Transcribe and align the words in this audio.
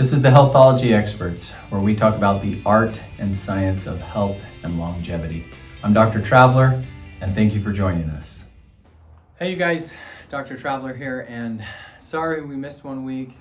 This 0.00 0.14
is 0.14 0.22
the 0.22 0.30
Healthology 0.30 0.94
Experts, 0.94 1.50
where 1.68 1.78
we 1.78 1.94
talk 1.94 2.14
about 2.16 2.40
the 2.40 2.62
art 2.64 2.98
and 3.18 3.36
science 3.36 3.86
of 3.86 4.00
health 4.00 4.38
and 4.62 4.78
longevity. 4.78 5.44
I'm 5.84 5.92
Dr. 5.92 6.22
Traveller, 6.22 6.82
and 7.20 7.34
thank 7.34 7.52
you 7.52 7.60
for 7.60 7.70
joining 7.70 8.08
us. 8.08 8.50
Hey, 9.38 9.50
you 9.50 9.56
guys, 9.56 9.92
Dr. 10.30 10.56
Traveller 10.56 10.94
here, 10.94 11.26
and 11.28 11.62
sorry 12.00 12.40
we 12.40 12.56
missed 12.56 12.82
one 12.82 13.04
week. 13.04 13.36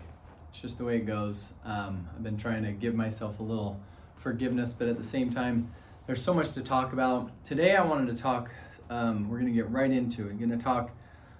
It's 0.49 0.59
just 0.59 0.79
the 0.79 0.83
way 0.83 0.97
it 0.97 1.05
goes. 1.05 1.53
Um, 1.63 2.09
I've 2.13 2.23
been 2.23 2.35
trying 2.35 2.63
to 2.63 2.73
give 2.73 2.93
myself 2.93 3.39
a 3.39 3.43
little 3.43 3.79
forgiveness, 4.17 4.73
but 4.73 4.89
at 4.89 4.97
the 4.97 5.03
same 5.05 5.29
time, 5.29 5.71
there's 6.07 6.21
so 6.21 6.33
much 6.33 6.51
to 6.55 6.61
talk 6.61 6.91
about. 6.91 7.31
Today, 7.45 7.77
I 7.77 7.85
wanted 7.85 8.13
to 8.13 8.21
talk, 8.21 8.51
um, 8.89 9.29
we're 9.29 9.39
going 9.39 9.53
to 9.53 9.57
get 9.57 9.71
right 9.71 9.89
into 9.89 10.23
it. 10.23 10.33
We're 10.33 10.45
going 10.45 10.49
to 10.49 10.57
talk 10.57 10.91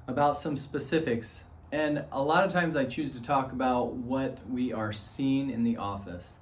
about 0.08 0.38
some 0.38 0.56
specifics 0.56 1.44
and 1.72 2.04
a 2.12 2.22
lot 2.22 2.46
of 2.46 2.52
times 2.52 2.76
I 2.76 2.86
choose 2.86 3.12
to 3.14 3.22
talk 3.22 3.52
about 3.52 3.94
what 3.94 4.38
we 4.50 4.74
are 4.74 4.92
seeing 4.92 5.50
in 5.50 5.64
the 5.64 5.78
office. 5.78 6.40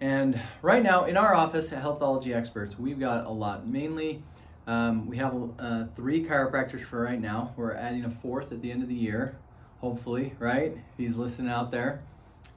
And 0.00 0.40
right 0.62 0.82
now 0.82 1.04
in 1.04 1.16
our 1.16 1.34
office 1.34 1.72
at 1.72 1.82
Healthology 1.82 2.34
Experts, 2.34 2.78
we've 2.78 3.00
got 3.00 3.26
a 3.26 3.30
lot. 3.30 3.66
Mainly, 3.66 4.22
um, 4.66 5.06
we 5.06 5.16
have 5.16 5.34
uh, 5.58 5.86
three 5.96 6.24
chiropractors 6.24 6.82
for 6.82 7.02
right 7.02 7.20
now. 7.20 7.54
We're 7.56 7.74
adding 7.74 8.04
a 8.04 8.10
fourth 8.10 8.52
at 8.52 8.60
the 8.60 8.70
end 8.70 8.82
of 8.82 8.88
the 8.88 8.94
year, 8.94 9.36
hopefully, 9.80 10.34
right? 10.38 10.76
He's 10.96 11.16
listening 11.16 11.50
out 11.50 11.70
there. 11.70 12.02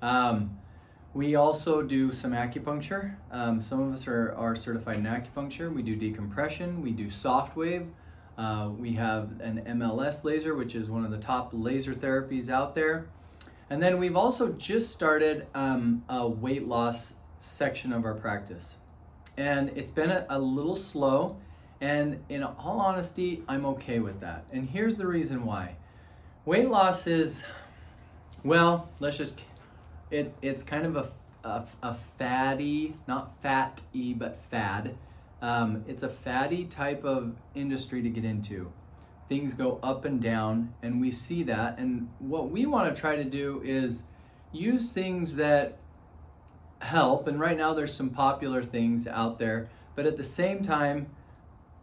Um, 0.01 0.59
we 1.13 1.35
also 1.35 1.81
do 1.81 2.11
some 2.11 2.31
acupuncture. 2.31 3.15
Um, 3.31 3.59
some 3.59 3.81
of 3.81 3.93
us 3.93 4.07
are, 4.07 4.33
are 4.33 4.55
certified 4.55 4.97
in 4.97 5.03
acupuncture. 5.03 5.73
We 5.73 5.81
do 5.81 5.95
decompression, 5.95 6.81
we 6.81 6.91
do 6.91 7.09
soft 7.09 7.55
wave, 7.55 7.87
uh, 8.37 8.69
we 8.77 8.93
have 8.93 9.39
an 9.41 9.63
MLS 9.67 10.23
laser, 10.23 10.55
which 10.55 10.75
is 10.75 10.89
one 10.89 11.05
of 11.05 11.11
the 11.11 11.17
top 11.17 11.49
laser 11.51 11.93
therapies 11.93 12.49
out 12.49 12.75
there. 12.75 13.07
And 13.69 13.81
then 13.81 13.99
we've 13.99 14.15
also 14.15 14.51
just 14.53 14.91
started 14.91 15.47
um, 15.53 16.03
a 16.09 16.27
weight 16.27 16.67
loss 16.67 17.15
section 17.39 17.93
of 17.93 18.05
our 18.05 18.13
practice. 18.13 18.77
And 19.37 19.71
it's 19.75 19.91
been 19.91 20.09
a, 20.09 20.25
a 20.29 20.39
little 20.39 20.75
slow, 20.75 21.37
and 21.79 22.23
in 22.29 22.43
all 22.43 22.79
honesty, 22.79 23.43
I'm 23.47 23.65
okay 23.65 23.99
with 23.99 24.19
that. 24.19 24.45
And 24.51 24.69
here's 24.69 24.97
the 24.97 25.07
reason 25.07 25.45
why 25.45 25.75
weight 26.45 26.67
loss 26.67 27.07
is, 27.07 27.45
well, 28.43 28.89
let's 28.99 29.17
just, 29.17 29.39
it, 30.09 30.33
it's 30.41 30.63
kind 30.63 30.85
of 30.85 30.95
a, 30.95 31.09
a, 31.47 31.63
a 31.81 31.93
fatty, 32.17 32.95
not 33.07 33.41
fat 33.41 33.81
y, 33.93 34.13
but 34.17 34.39
fad 34.49 34.95
um, 35.41 35.83
it's 35.87 36.03
a 36.03 36.09
fatty 36.09 36.65
type 36.65 37.03
of 37.03 37.35
industry 37.55 38.01
to 38.03 38.09
get 38.09 38.23
into. 38.23 38.71
Things 39.27 39.53
go 39.53 39.79
up 39.81 40.05
and 40.05 40.21
down, 40.21 40.73
and 40.81 41.01
we 41.01 41.11
see 41.11 41.43
that. 41.43 41.79
And 41.79 42.09
what 42.19 42.51
we 42.51 42.65
want 42.65 42.93
to 42.93 42.99
try 42.99 43.15
to 43.15 43.23
do 43.23 43.61
is 43.63 44.03
use 44.51 44.91
things 44.91 45.35
that 45.35 45.77
help. 46.79 47.27
And 47.27 47.39
right 47.39 47.57
now, 47.57 47.73
there's 47.73 47.93
some 47.93 48.09
popular 48.09 48.63
things 48.63 49.07
out 49.07 49.39
there, 49.39 49.69
but 49.95 50.05
at 50.05 50.17
the 50.17 50.23
same 50.23 50.61
time, 50.63 51.07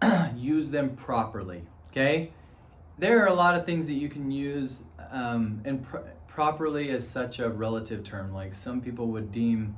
use 0.36 0.70
them 0.70 0.94
properly. 0.94 1.62
Okay? 1.90 2.32
There 2.98 3.22
are 3.22 3.28
a 3.28 3.34
lot 3.34 3.54
of 3.54 3.64
things 3.64 3.86
that 3.86 3.94
you 3.94 4.08
can 4.08 4.30
use, 4.30 4.84
um, 5.10 5.62
and 5.64 5.82
pr- 5.82 5.98
properly 6.26 6.90
is 6.90 7.08
such 7.08 7.38
a 7.38 7.48
relative 7.48 8.04
term. 8.04 8.32
Like 8.34 8.52
some 8.52 8.80
people 8.80 9.06
would 9.08 9.32
deem 9.32 9.76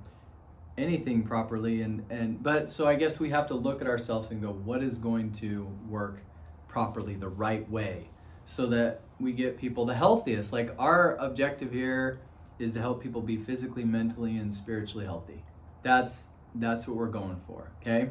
anything 0.81 1.23
properly 1.23 1.83
and 1.83 2.05
and 2.11 2.43
but 2.43 2.71
so 2.71 2.87
i 2.87 2.95
guess 2.95 3.21
we 3.21 3.31
have 3.31 3.47
to 3.47 3.55
look 3.55 3.81
at 3.81 3.87
ourselves 3.87 4.31
and 4.31 4.41
go 4.41 4.51
what 4.51 4.83
is 4.83 4.99
going 4.99 5.31
to 5.31 5.65
work 5.89 6.23
properly 6.71 7.15
the 7.15 7.29
right 7.29 7.69
way? 7.69 8.09
So 8.47 8.67
that 8.69 9.03
we 9.19 9.33
get 9.33 9.59
people 9.59 9.85
the 9.85 9.95
healthiest. 9.95 10.53
Like 10.53 10.75
our 10.79 11.17
objective 11.17 11.73
here 11.73 12.21
is 12.59 12.73
to 12.75 12.81
help 12.81 13.03
people 13.03 13.21
be 13.21 13.37
physically 13.37 13.85
mentally 13.85 14.39
and 14.39 14.55
spiritually 14.55 15.05
healthy. 15.05 15.45
That's 15.83 16.29
that's 16.55 16.89
what 16.89 16.97
we're 16.97 17.07
going 17.07 17.41
for 17.47 17.71
okay? 17.81 18.11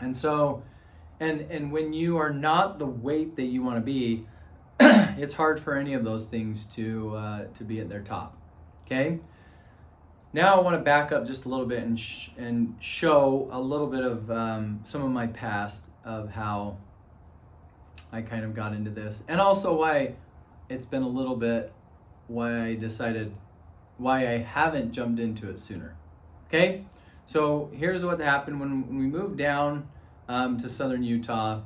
And 0.00 0.16
so 0.16 0.62
and 1.18 1.40
and 1.50 1.72
when 1.72 1.92
you 1.92 2.18
are 2.18 2.30
not 2.30 2.78
the 2.78 2.86
weight 2.86 3.36
that 3.36 3.44
you 3.44 3.62
want 3.62 3.76
to 3.76 3.80
be 3.80 4.26
it's 4.80 5.34
hard 5.34 5.58
for 5.58 5.76
any 5.76 5.94
of 5.94 6.04
those 6.04 6.28
things 6.28 6.66
to 6.66 7.16
uh, 7.16 7.44
to 7.54 7.64
be 7.64 7.80
at 7.80 7.88
their 7.88 8.00
top 8.00 8.36
okay 8.86 9.18
now 10.32 10.56
I 10.56 10.60
want 10.60 10.76
to 10.76 10.82
back 10.82 11.12
up 11.12 11.26
just 11.26 11.46
a 11.46 11.48
little 11.48 11.66
bit 11.66 11.82
and, 11.82 11.98
sh- 11.98 12.30
and 12.36 12.74
show 12.80 13.48
a 13.50 13.60
little 13.60 13.86
bit 13.86 14.04
of 14.04 14.30
um, 14.30 14.80
some 14.84 15.02
of 15.02 15.10
my 15.10 15.26
past 15.28 15.90
of 16.04 16.30
how 16.30 16.76
I 18.12 18.22
kind 18.22 18.44
of 18.44 18.54
got 18.54 18.72
into 18.72 18.90
this, 18.90 19.24
and 19.28 19.40
also 19.40 19.76
why 19.76 20.14
it's 20.68 20.86
been 20.86 21.02
a 21.02 21.08
little 21.08 21.36
bit 21.36 21.72
why 22.26 22.62
I 22.62 22.74
decided 22.74 23.34
why 23.96 24.28
I 24.28 24.38
haven't 24.38 24.92
jumped 24.92 25.18
into 25.18 25.50
it 25.50 25.60
sooner. 25.60 25.96
Okay, 26.46 26.84
so 27.26 27.70
here's 27.74 28.04
what 28.04 28.20
happened 28.20 28.60
when, 28.60 28.86
when 28.86 28.98
we 28.98 29.06
moved 29.06 29.36
down 29.36 29.88
um, 30.28 30.58
to 30.58 30.68
southern 30.68 31.02
Utah. 31.02 31.60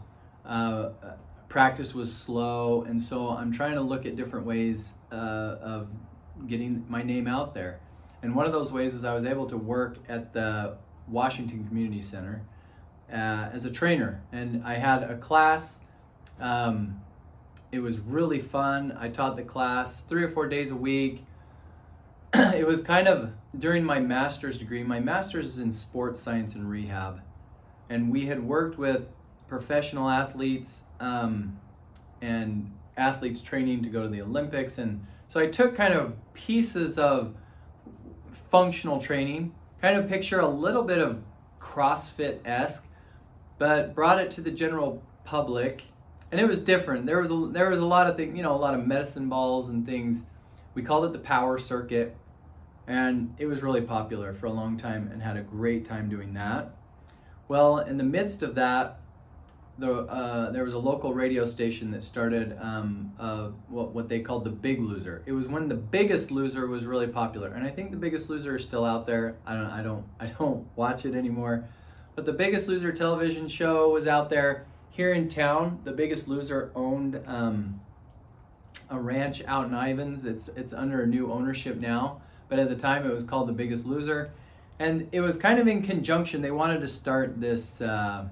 Uh, 0.45 0.91
practice 1.49 1.95
was 1.95 2.13
slow, 2.13 2.83
and 2.83 3.01
so 3.01 3.31
I'm 3.31 3.53
trying 3.53 3.75
to 3.75 3.83
look 3.83 4.07
at 4.07 4.17
different 4.17 4.47
ways 4.47 4.95
uh, 5.13 5.57
of 5.61 5.89
getting 6.47 6.85
my 6.89 7.03
name 7.03 7.29
out 7.29 7.55
there. 7.55 7.81
And 8.23 8.37
one 8.37 8.47
of 8.47 8.53
those 8.53 8.71
ways 8.71 8.95
was 8.95 9.05
I 9.05 9.15
was 9.15 9.25
able 9.25 9.47
to 9.47 9.57
work 9.57 9.99
at 10.09 10.33
the 10.33 10.77
Washington 11.09 11.67
Community 11.67 12.01
Center 12.01 12.43
uh, 13.13 13.49
as 13.53 13.65
a 13.65 13.71
trainer. 13.71 14.23
And 14.33 14.65
I 14.65 14.75
had 14.75 15.03
a 15.03 15.17
class. 15.17 15.81
Um, 16.41 17.01
it 17.73 17.81
was 17.81 17.99
really 17.99 18.39
fun. 18.39 18.97
I 18.99 19.09
taught 19.09 19.37
the 19.37 19.43
class 19.43 20.03
three 20.03 20.23
or 20.23 20.29
four 20.29 20.49
days 20.49 20.71
a 20.71 20.77
week. 20.77 21.25
it 22.35 22.67
was 22.67 22.83
kind 22.83 23.09
of 23.09 23.33
during 23.59 23.85
my 23.85 23.99
master's 23.99 24.59
degree. 24.59 24.83
My 24.85 25.01
master's 25.01 25.47
is 25.47 25.59
in 25.59 25.73
sports 25.73 26.21
science 26.21 26.55
and 26.55 26.71
rehab. 26.71 27.21
And 27.91 28.11
we 28.11 28.27
had 28.27 28.43
worked 28.43 28.79
with 28.79 29.09
professional 29.49 30.09
athletes 30.09 30.85
um, 31.01 31.59
and 32.21 32.73
athletes 32.97 33.43
training 33.43 33.83
to 33.83 33.91
go 33.91 34.03
to 34.03 34.09
the 34.09 34.23
Olympics. 34.23 34.79
And 34.79 35.05
so 35.29 35.41
I 35.41 35.47
took 35.47 35.77
kind 35.77 35.93
of 35.93 36.15
pieces 36.35 36.99
of 36.99 37.35
functional 38.33 39.01
training, 39.01 39.55
kind 39.81 39.97
of 39.97 40.09
picture 40.09 40.41
a 40.41 40.49
little 40.49 40.85
bit 40.85 40.99
of 40.99 41.23
CrossFit 41.61 42.39
esque, 42.45 42.87
but 43.59 43.95
brought 43.95 44.21
it 44.21 44.31
to 44.33 44.41
the 44.41 44.51
general 44.51 45.03
public. 45.25 45.85
And 46.31 46.41
it 46.41 46.47
was 46.47 46.63
different. 46.63 47.07
There 47.07 47.21
was 47.21 47.31
a, 47.31 47.49
there 47.53 47.69
was 47.69 47.81
a 47.81 47.87
lot 47.87 48.07
of 48.07 48.17
things, 48.17 48.37
you 48.37 48.43
know, 48.43 48.55
a 48.55 48.57
lot 48.57 48.75
of 48.75 48.87
medicine 48.87 49.29
balls 49.29 49.69
and 49.69 49.87
things. 49.87 50.25
We 50.75 50.83
called 50.83 51.05
it 51.05 51.13
the 51.13 51.19
power 51.19 51.59
circuit, 51.59 52.17
and 52.87 53.35
it 53.39 53.47
was 53.47 53.63
really 53.63 53.83
popular 53.83 54.33
for 54.33 54.47
a 54.47 54.53
long 54.53 54.77
time 54.77 55.11
and 55.13 55.23
had 55.23 55.37
a 55.37 55.43
great 55.43 55.85
time 55.85 56.09
doing 56.09 56.33
that. 56.35 56.75
Well, 57.49 57.79
in 57.79 57.99
the 57.99 58.05
midst 58.05 58.43
of 58.43 58.55
that, 58.55 58.99
the, 59.79 60.01
uh, 60.03 60.51
there 60.51 60.65
was 60.65 60.75
a 60.75 60.79
local 60.79 61.15
radio 61.15 61.45
station 61.45 61.91
that 61.93 62.05
started 62.05 62.59
um, 62.61 63.13
uh, 63.19 63.49
what, 63.69 63.95
what 63.95 64.09
they 64.09 64.21
called 64.21 64.45
the 64.45 64.51
Big 64.51 64.81
Loser. 64.81 65.23
It 65.25 65.33
was 65.33 65.49
when 65.49 65.69
the 65.69 65.75
Biggest 65.75 66.31
Loser 66.31 66.67
was 66.67 66.85
really 66.85 67.07
popular, 67.07 67.49
and 67.49 67.67
I 67.67 67.71
think 67.71 67.91
the 67.91 67.97
Biggest 67.97 68.29
Loser 68.29 68.57
is 68.57 68.65
still 68.65 68.85
out 68.85 69.07
there. 69.07 69.37
I 69.47 69.55
don't, 69.55 69.71
I 69.71 69.83
don't, 69.83 70.05
I 70.21 70.27
don't 70.27 70.67
watch 70.77 71.07
it 71.07 71.15
anymore, 71.15 71.65
but 72.15 72.27
the 72.27 72.33
Biggest 72.33 72.69
Loser 72.69 72.93
television 72.93 73.49
show 73.49 73.91
was 73.91 74.07
out 74.07 74.29
there 74.29 74.67
here 74.91 75.15
in 75.15 75.29
town. 75.29 75.81
The 75.85 75.93
Biggest 75.93 76.29
Loser 76.29 76.71
owned 76.75 77.21
um, 77.27 77.81
a 78.91 78.99
ranch 78.99 79.43
out 79.47 79.67
in 79.67 79.75
Ivins. 79.75 80.27
It's 80.27 80.49
it's 80.49 80.75
under 80.75 81.03
a 81.03 81.07
new 81.07 81.33
ownership 81.33 81.79
now, 81.79 82.21
but 82.51 82.59
at 82.59 82.69
the 82.69 82.77
time 82.77 83.07
it 83.07 83.13
was 83.13 83.25
called 83.25 83.49
the 83.49 83.55
Biggest 83.55 83.87
Loser, 83.87 84.33
and 84.79 85.09
it 85.13 85.23
was 85.23 85.37
kind 85.37 85.59
of 85.59 85.67
in 85.67 85.81
conjunction. 85.81 86.43
They 86.43 86.51
wanted 86.51 86.83
to 86.83 86.89
start 86.89 87.41
this. 87.41 87.81
Uh, 87.81 88.29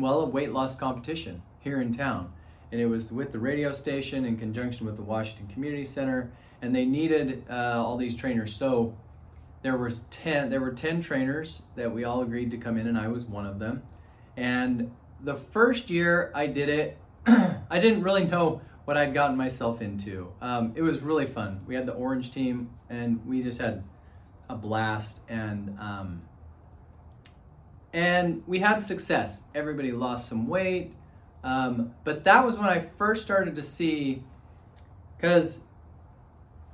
well, 0.00 0.20
a 0.20 0.26
weight 0.26 0.52
loss 0.52 0.76
competition 0.76 1.42
here 1.60 1.80
in 1.80 1.94
town. 1.94 2.32
And 2.72 2.80
it 2.80 2.86
was 2.86 3.10
with 3.10 3.32
the 3.32 3.38
radio 3.38 3.72
station 3.72 4.24
in 4.24 4.36
conjunction 4.36 4.86
with 4.86 4.96
the 4.96 5.02
Washington 5.02 5.52
Community 5.52 5.84
Center, 5.84 6.30
and 6.62 6.74
they 6.74 6.84
needed 6.84 7.44
uh, 7.50 7.82
all 7.84 7.96
these 7.96 8.14
trainers. 8.14 8.54
So 8.54 8.94
there 9.62 9.76
was 9.76 10.00
10 10.10 10.50
there 10.50 10.60
were 10.60 10.72
10 10.72 11.02
trainers 11.02 11.62
that 11.76 11.92
we 11.92 12.04
all 12.04 12.22
agreed 12.22 12.50
to 12.50 12.56
come 12.56 12.78
in 12.78 12.86
and 12.86 12.96
I 12.96 13.08
was 13.08 13.24
one 13.24 13.46
of 13.46 13.58
them. 13.58 13.82
And 14.36 14.90
the 15.22 15.34
first 15.34 15.90
year 15.90 16.32
I 16.34 16.46
did 16.46 16.68
it, 16.68 16.98
I 17.26 17.80
didn't 17.80 18.02
really 18.02 18.24
know 18.24 18.62
what 18.84 18.96
I'd 18.96 19.12
gotten 19.12 19.36
myself 19.36 19.82
into. 19.82 20.32
Um, 20.40 20.72
it 20.74 20.82
was 20.82 21.02
really 21.02 21.26
fun. 21.26 21.60
We 21.66 21.74
had 21.74 21.86
the 21.86 21.92
orange 21.92 22.32
team 22.32 22.70
and 22.88 23.24
we 23.26 23.42
just 23.42 23.60
had 23.60 23.84
a 24.48 24.56
blast 24.56 25.20
and 25.28 25.76
um, 25.78 26.22
and 27.92 28.42
we 28.46 28.60
had 28.60 28.82
success. 28.82 29.44
Everybody 29.54 29.92
lost 29.92 30.28
some 30.28 30.46
weight. 30.46 30.92
Um, 31.42 31.94
but 32.04 32.24
that 32.24 32.44
was 32.44 32.58
when 32.58 32.68
I 32.68 32.80
first 32.80 33.22
started 33.22 33.56
to 33.56 33.62
see, 33.62 34.22
because 35.16 35.62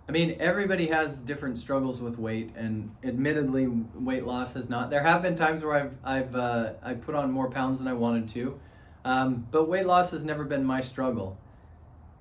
I 0.09 0.13
mean, 0.13 0.37
everybody 0.39 0.87
has 0.89 1.19
different 1.19 1.59
struggles 1.59 2.01
with 2.01 2.19
weight, 2.19 2.53
and 2.57 2.95
admittedly, 3.03 3.67
weight 3.67 4.25
loss 4.25 4.55
has 4.55 4.71
not. 4.71 4.91
There 4.91 5.03
have 5.03 5.23
been 5.23 5.35
times 5.35 5.65
where 5.65 5.75
I've 5.75 5.93
I've 6.05 6.37
uh, 6.37 6.73
I 6.83 6.95
put 6.95 7.15
on 7.15 7.31
more 7.33 7.51
pounds 7.51 7.79
than 7.81 7.89
I 7.89 7.93
wanted 7.93 8.29
to, 8.29 8.61
um, 9.05 9.47
but 9.51 9.69
weight 9.69 9.87
loss 9.87 10.13
has 10.13 10.25
never 10.25 10.45
been 10.45 10.65
my 10.65 10.81
struggle. 10.81 11.39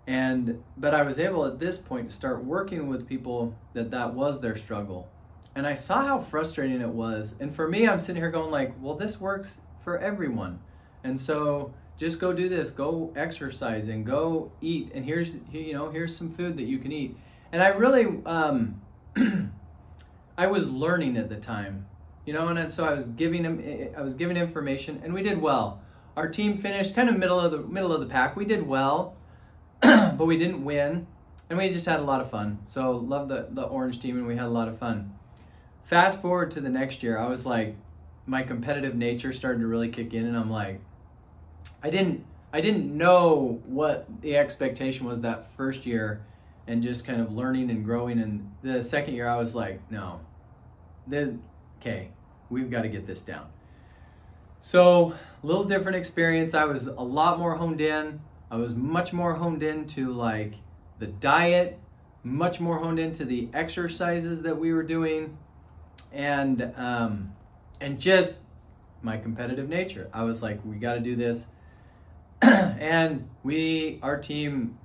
And 0.07 0.63
but 0.77 0.93
I 0.93 1.03
was 1.03 1.19
able 1.19 1.45
at 1.45 1.59
this 1.59 1.77
point 1.77 2.09
to 2.09 2.15
start 2.15 2.43
working 2.43 2.87
with 2.87 3.07
people 3.07 3.55
that 3.73 3.91
that 3.91 4.13
was 4.13 4.41
their 4.41 4.55
struggle. 4.55 5.07
And 5.55 5.65
I 5.65 5.73
saw 5.73 6.05
how 6.05 6.19
frustrating 6.19 6.81
it 6.81 6.89
was. 6.89 7.35
And 7.39 7.55
for 7.55 7.67
me, 7.67 7.87
I'm 7.87 7.99
sitting 7.99 8.21
here 8.21 8.29
going 8.29 8.51
like, 8.51 8.75
well, 8.81 8.95
this 8.95 9.19
works 9.19 9.61
for 9.83 9.97
everyone. 9.97 10.59
And 11.03 11.19
so 11.19 11.73
just 11.97 12.19
go 12.19 12.33
do 12.33 12.49
this, 12.49 12.71
go 12.71 13.13
exercise 13.15 13.87
and 13.87 14.05
go 14.05 14.51
eat. 14.59 14.91
And 14.93 15.05
here's 15.05 15.37
you 15.51 15.73
know, 15.73 15.89
here's 15.89 16.15
some 16.15 16.31
food 16.31 16.57
that 16.57 16.63
you 16.63 16.79
can 16.79 16.91
eat. 16.91 17.15
And 17.51 17.63
I 17.63 17.69
really 17.69 18.21
um 18.25 18.81
I 20.37 20.47
was 20.47 20.69
learning 20.69 21.15
at 21.15 21.29
the 21.29 21.37
time. 21.37 21.87
You 22.25 22.33
know, 22.33 22.47
and 22.49 22.71
so 22.71 22.83
I 22.83 22.93
was 22.93 23.05
giving 23.05 23.43
him 23.43 23.93
I 23.97 24.01
was 24.01 24.15
giving 24.15 24.35
information 24.35 25.01
and 25.03 25.13
we 25.13 25.23
did 25.23 25.41
well. 25.41 25.81
Our 26.17 26.29
team 26.29 26.57
finished 26.57 26.95
kind 26.95 27.09
of 27.09 27.17
middle 27.17 27.39
of 27.39 27.51
the 27.51 27.59
middle 27.59 27.93
of 27.93 28.01
the 28.01 28.07
pack. 28.07 28.35
We 28.35 28.45
did 28.45 28.65
well, 28.65 29.17
but 29.81 30.25
we 30.25 30.37
didn't 30.37 30.63
win, 30.63 31.07
and 31.49 31.59
we 31.59 31.69
just 31.69 31.85
had 31.85 31.99
a 31.99 32.03
lot 32.03 32.21
of 32.21 32.29
fun. 32.29 32.59
So 32.67 32.91
love 32.91 33.27
the 33.27 33.47
the 33.51 33.63
orange 33.63 33.99
team, 33.99 34.17
and 34.17 34.25
we 34.25 34.37
had 34.37 34.45
a 34.45 34.49
lot 34.49 34.69
of 34.69 34.79
fun. 34.79 35.13
Fast 35.85 36.19
forward 36.19 36.49
to 36.51 36.61
the 36.61 36.69
next 36.69 37.03
year, 37.03 37.17
I 37.17 37.29
was 37.29 37.45
like, 37.45 37.75
my 38.25 38.41
competitive 38.41 38.95
nature 38.95 39.31
started 39.31 39.59
to 39.59 39.67
really 39.67 39.89
kick 39.89 40.15
in, 40.15 40.25
and 40.25 40.35
I'm 40.35 40.49
like, 40.49 40.81
I 41.83 41.91
didn't 41.91 42.25
I 42.51 42.61
didn't 42.61 42.97
know 42.97 43.61
what 43.65 44.07
the 44.21 44.37
expectation 44.37 45.05
was 45.05 45.21
that 45.21 45.51
first 45.55 45.85
year, 45.85 46.25
and 46.67 46.81
just 46.81 47.05
kind 47.05 47.21
of 47.21 47.33
learning 47.33 47.69
and 47.69 47.85
growing. 47.85 48.19
And 48.19 48.51
the 48.63 48.81
second 48.81 49.13
year, 49.13 49.27
I 49.27 49.37
was 49.37 49.53
like, 49.53 49.79
no, 49.91 50.21
the 51.05 51.37
okay, 51.79 52.09
we've 52.49 52.71
got 52.71 52.81
to 52.81 52.89
get 52.89 53.05
this 53.05 53.21
down. 53.21 53.47
So, 54.61 55.13
a 55.43 55.45
little 55.45 55.65
different 55.65 55.97
experience. 55.97 56.55
I 56.55 56.65
was 56.65 56.87
a 56.87 56.93
lot 56.93 57.37
more 57.37 57.57
honed 57.57 57.81
in. 57.81 58.21
I 58.49 58.55
was 58.55 58.73
much 58.73 59.13
more 59.13 59.35
honed 59.35 59.61
into 59.61 60.11
like 60.11 60.55
the 60.97 61.07
diet, 61.07 61.79
much 62.23 62.59
more 62.59 62.79
honed 62.79 62.97
into 62.97 63.23
the 63.23 63.49
exercises 63.53 64.41
that 64.41 64.57
we 64.57 64.73
were 64.73 64.81
doing, 64.81 65.37
and 66.11 66.73
um, 66.77 67.33
and 67.79 67.99
just 67.99 68.33
my 69.01 69.17
competitive 69.17 69.69
nature. 69.69 70.09
I 70.13 70.23
was 70.23 70.41
like, 70.41 70.59
we 70.65 70.77
got 70.77 70.95
to 70.95 70.99
do 70.99 71.15
this, 71.15 71.47
and 72.41 73.27
we, 73.43 73.99
our 74.01 74.17
team, 74.17 74.77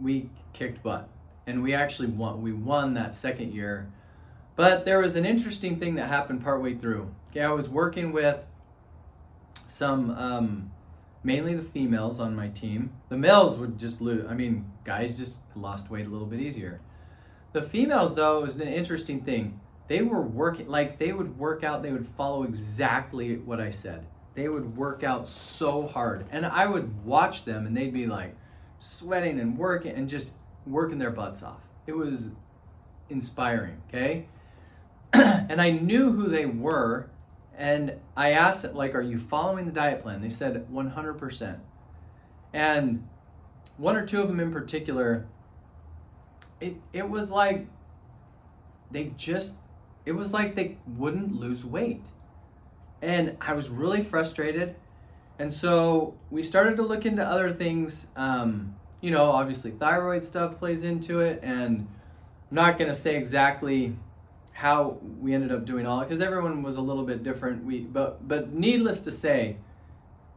we 0.00 0.30
kicked 0.52 0.82
butt, 0.82 1.08
and 1.46 1.62
we 1.62 1.74
actually 1.74 2.08
won. 2.08 2.42
We 2.42 2.52
won 2.52 2.94
that 2.94 3.14
second 3.14 3.52
year, 3.52 3.90
but 4.56 4.84
there 4.84 5.00
was 5.00 5.16
an 5.16 5.26
interesting 5.26 5.78
thing 5.78 5.96
that 5.96 6.08
happened 6.08 6.42
partway 6.42 6.74
through. 6.74 7.14
Okay, 7.30 7.42
I 7.42 7.52
was 7.52 7.68
working 7.68 8.12
with 8.12 8.40
some 9.66 10.10
um, 10.12 10.70
mainly 11.24 11.54
the 11.54 11.62
females 11.62 12.20
on 12.20 12.36
my 12.36 12.48
team. 12.48 12.92
The 13.08 13.16
males 13.16 13.56
would 13.56 13.78
just 13.78 14.00
lose. 14.00 14.26
I 14.28 14.34
mean, 14.34 14.70
guys 14.84 15.16
just 15.16 15.42
lost 15.56 15.90
weight 15.90 16.06
a 16.06 16.10
little 16.10 16.26
bit 16.26 16.40
easier. 16.40 16.80
The 17.52 17.62
females, 17.62 18.14
though, 18.14 18.42
was 18.42 18.56
an 18.56 18.62
interesting 18.62 19.22
thing. 19.22 19.60
They 19.86 20.02
were 20.02 20.22
working 20.22 20.68
like 20.68 20.98
they 20.98 21.12
would 21.12 21.38
work 21.38 21.62
out. 21.62 21.82
They 21.82 21.92
would 21.92 22.06
follow 22.06 22.44
exactly 22.44 23.36
what 23.36 23.60
I 23.60 23.70
said. 23.70 24.06
They 24.34 24.48
would 24.48 24.76
work 24.76 25.04
out 25.04 25.28
so 25.28 25.86
hard, 25.86 26.26
and 26.30 26.44
I 26.44 26.66
would 26.66 27.04
watch 27.04 27.44
them, 27.44 27.66
and 27.66 27.76
they'd 27.76 27.92
be 27.92 28.06
like 28.06 28.34
sweating 28.80 29.38
and 29.38 29.56
working 29.56 29.92
and 29.92 30.08
just 30.08 30.32
working 30.66 30.98
their 30.98 31.10
butts 31.10 31.42
off. 31.42 31.60
It 31.86 31.96
was 31.96 32.30
inspiring. 33.08 33.82
Okay, 33.88 34.26
and 35.12 35.60
I 35.60 35.70
knew 35.70 36.12
who 36.12 36.28
they 36.28 36.46
were 36.46 37.10
and 37.56 38.00
I 38.16 38.30
asked 38.30 38.64
it, 38.64 38.74
like, 38.74 38.94
are 38.94 39.02
you 39.02 39.18
following 39.18 39.66
the 39.66 39.72
diet 39.72 40.02
plan? 40.02 40.20
They 40.20 40.30
said 40.30 40.66
100%. 40.72 41.58
And 42.52 43.08
one 43.76 43.96
or 43.96 44.04
two 44.04 44.20
of 44.20 44.28
them 44.28 44.40
in 44.40 44.52
particular, 44.52 45.26
it, 46.60 46.76
it 46.92 47.08
was 47.08 47.30
like 47.30 47.66
they 48.90 49.12
just, 49.16 49.58
it 50.04 50.12
was 50.12 50.32
like 50.32 50.54
they 50.54 50.78
wouldn't 50.86 51.34
lose 51.34 51.64
weight. 51.64 52.04
And 53.02 53.36
I 53.40 53.52
was 53.52 53.68
really 53.68 54.02
frustrated. 54.02 54.76
And 55.38 55.52
so 55.52 56.14
we 56.30 56.42
started 56.42 56.76
to 56.76 56.82
look 56.82 57.04
into 57.04 57.24
other 57.24 57.50
things. 57.52 58.08
Um, 58.16 58.76
you 59.00 59.10
know, 59.10 59.30
obviously 59.30 59.72
thyroid 59.72 60.22
stuff 60.22 60.58
plays 60.58 60.82
into 60.82 61.20
it. 61.20 61.40
And 61.42 61.88
I'm 62.50 62.54
not 62.54 62.78
going 62.78 62.88
to 62.90 62.94
say 62.94 63.16
exactly 63.16 63.96
how 64.52 64.98
we 65.20 65.34
ended 65.34 65.50
up 65.50 65.64
doing 65.64 65.86
all 65.86 66.00
it, 66.00 66.04
because 66.04 66.20
everyone 66.20 66.62
was 66.62 66.76
a 66.76 66.80
little 66.80 67.02
bit 67.02 67.22
different. 67.22 67.64
We 67.64 67.80
but 67.80 68.26
but 68.26 68.52
needless 68.52 69.00
to 69.00 69.12
say, 69.12 69.56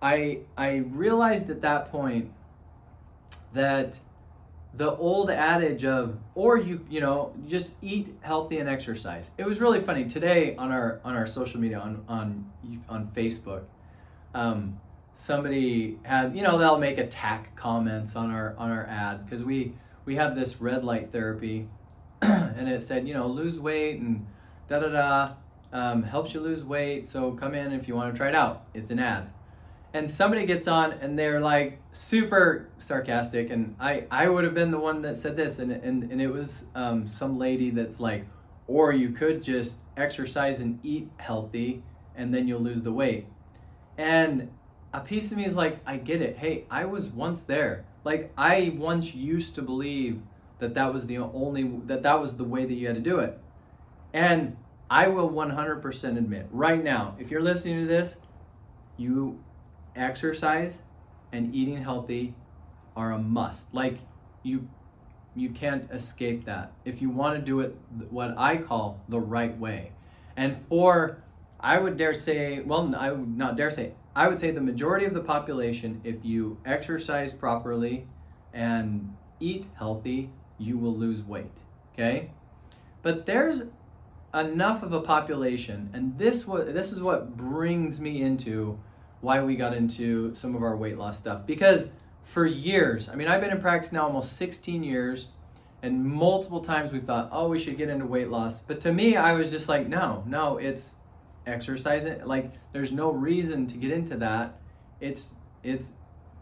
I 0.01 0.39
I 0.57 0.77
realized 0.77 1.49
at 1.49 1.61
that 1.61 1.91
point 1.91 2.31
that 3.53 3.99
the 4.73 4.95
old 4.95 5.29
adage 5.29 5.85
of 5.85 6.17
or 6.35 6.57
you 6.57 6.85
you 6.89 7.01
know 7.01 7.33
just 7.47 7.75
eat 7.81 8.15
healthy 8.21 8.59
and 8.59 8.69
exercise. 8.69 9.31
It 9.37 9.45
was 9.45 9.59
really 9.59 9.81
funny 9.81 10.05
today 10.05 10.55
on 10.55 10.71
our 10.71 11.01
on 11.03 11.15
our 11.15 11.27
social 11.27 11.59
media 11.59 11.79
on 11.79 12.03
on 12.07 12.51
on 12.87 13.07
Facebook. 13.15 13.63
Um, 14.33 14.79
somebody 15.13 15.97
had 16.03 16.35
you 16.35 16.43
know 16.43 16.57
they'll 16.57 16.79
make 16.79 16.97
attack 16.97 17.55
comments 17.55 18.15
on 18.15 18.31
our 18.31 18.55
on 18.57 18.71
our 18.71 18.85
ad 18.85 19.25
because 19.25 19.43
we 19.43 19.73
we 20.05 20.15
have 20.15 20.35
this 20.35 20.61
red 20.61 20.83
light 20.85 21.11
therapy 21.11 21.67
and 22.21 22.67
it 22.67 22.81
said, 22.81 23.07
you 23.07 23.13
know, 23.13 23.27
lose 23.27 23.59
weight 23.59 23.99
and 23.99 24.25
da 24.67 24.79
da 24.79 24.89
da, 24.89 25.33
um, 25.71 26.03
helps 26.03 26.33
you 26.33 26.39
lose 26.39 26.63
weight. 26.63 27.05
So 27.05 27.31
come 27.31 27.53
in 27.53 27.71
if 27.73 27.87
you 27.87 27.95
want 27.95 28.13
to 28.13 28.17
try 28.17 28.29
it 28.29 28.35
out. 28.35 28.65
It's 28.73 28.89
an 28.89 28.99
ad. 28.99 29.29
And 29.93 30.11
somebody 30.11 30.45
gets 30.45 30.67
on 30.67 30.93
and 30.93 31.17
they're 31.17 31.39
like 31.39 31.79
super 31.91 32.69
sarcastic. 32.77 33.49
And 33.49 33.75
I, 33.79 34.05
I 34.11 34.27
would 34.27 34.43
have 34.43 34.53
been 34.53 34.71
the 34.71 34.79
one 34.79 35.01
that 35.03 35.17
said 35.17 35.37
this. 35.37 35.59
And, 35.59 35.71
and, 35.71 36.11
and 36.11 36.21
it 36.21 36.27
was 36.27 36.65
um, 36.75 37.09
some 37.09 37.37
lady 37.39 37.69
that's 37.69 37.99
like, 37.99 38.25
or 38.67 38.91
you 38.91 39.11
could 39.11 39.41
just 39.41 39.79
exercise 39.95 40.59
and 40.59 40.79
eat 40.83 41.09
healthy 41.17 41.83
and 42.15 42.33
then 42.33 42.47
you'll 42.47 42.61
lose 42.61 42.81
the 42.81 42.91
weight. 42.91 43.27
And 43.97 44.49
a 44.93 44.99
piece 44.99 45.31
of 45.31 45.37
me 45.37 45.45
is 45.45 45.55
like, 45.55 45.79
I 45.85 45.97
get 45.97 46.21
it. 46.21 46.37
Hey, 46.37 46.65
I 46.69 46.85
was 46.85 47.07
once 47.07 47.43
there. 47.43 47.85
Like, 48.03 48.31
I 48.37 48.73
once 48.77 49.13
used 49.13 49.55
to 49.55 49.61
believe 49.61 50.21
that 50.59 50.73
that 50.73 50.93
was 50.93 51.07
the 51.07 51.19
only 51.19 51.63
that 51.85 52.03
that 52.03 52.19
was 52.19 52.37
the 52.37 52.43
way 52.43 52.65
that 52.65 52.73
you 52.73 52.87
had 52.87 52.95
to 52.95 53.01
do 53.01 53.19
it. 53.19 53.39
And 54.13 54.57
I 54.89 55.07
will 55.09 55.29
100% 55.29 56.17
admit 56.17 56.47
right 56.51 56.83
now, 56.83 57.15
if 57.19 57.29
you're 57.29 57.41
listening 57.41 57.81
to 57.81 57.85
this, 57.85 58.21
you 58.95 59.39
exercise 59.97 60.83
and 61.31 61.53
eating 61.53 61.77
healthy 61.77 62.35
are 62.95 63.11
a 63.11 63.19
must. 63.19 63.73
Like 63.73 63.99
you 64.43 64.67
you 65.35 65.49
can't 65.51 65.89
escape 65.91 66.45
that. 66.45 66.71
If 66.83 67.01
you 67.01 67.09
want 67.09 67.37
to 67.37 67.41
do 67.41 67.59
it 67.59 67.75
what 68.09 68.35
I 68.37 68.57
call 68.57 69.03
the 69.07 69.19
right 69.19 69.57
way. 69.57 69.91
And 70.35 70.65
for 70.67 71.23
I 71.59 71.79
would 71.79 71.97
dare 71.97 72.13
say, 72.13 72.61
well, 72.61 72.93
I 72.95 73.11
would 73.11 73.37
not 73.37 73.55
dare 73.55 73.71
say, 73.71 73.93
I 74.15 74.27
would 74.27 74.39
say 74.39 74.51
the 74.51 74.61
majority 74.61 75.05
of 75.05 75.13
the 75.13 75.21
population, 75.21 76.01
if 76.03 76.23
you 76.23 76.57
exercise 76.65 77.33
properly 77.33 78.07
and 78.53 79.15
eat 79.39 79.67
healthy, 79.77 80.31
you 80.57 80.77
will 80.77 80.95
lose 80.95 81.21
weight. 81.21 81.57
Okay? 81.93 82.31
But 83.01 83.25
there's 83.25 83.69
enough 84.33 84.83
of 84.83 84.91
a 84.93 85.01
population, 85.01 85.89
and 85.93 86.17
this 86.17 86.45
what 86.45 86.73
this 86.73 86.91
is 86.91 87.01
what 87.01 87.37
brings 87.37 87.99
me 87.99 88.21
into 88.21 88.79
why 89.21 89.41
we 89.41 89.55
got 89.55 89.73
into 89.73 90.33
some 90.35 90.55
of 90.55 90.63
our 90.63 90.75
weight 90.75 90.97
loss 90.97 91.17
stuff. 91.17 91.45
Because 91.45 91.91
for 92.23 92.45
years, 92.45 93.09
I 93.09 93.15
mean, 93.15 93.27
I've 93.27 93.41
been 93.41 93.51
in 93.51 93.61
practice 93.61 93.91
now 93.91 94.03
almost 94.03 94.37
16 94.37 94.83
years, 94.83 95.29
and 95.81 96.05
multiple 96.05 96.61
times 96.61 96.91
we've 96.91 97.03
thought, 97.03 97.29
oh, 97.31 97.47
we 97.49 97.59
should 97.59 97.77
get 97.77 97.89
into 97.89 98.05
weight 98.05 98.29
loss. 98.29 98.61
But 98.61 98.81
to 98.81 98.93
me, 98.93 99.15
I 99.15 99.33
was 99.33 99.51
just 99.51 99.69
like, 99.69 99.87
no, 99.87 100.23
no, 100.27 100.57
it's 100.57 100.95
exercising. 101.45 102.25
Like, 102.25 102.51
there's 102.73 102.91
no 102.91 103.11
reason 103.11 103.67
to 103.67 103.77
get 103.77 103.91
into 103.91 104.17
that. 104.17 104.59
It's 104.99 105.31
it's 105.63 105.91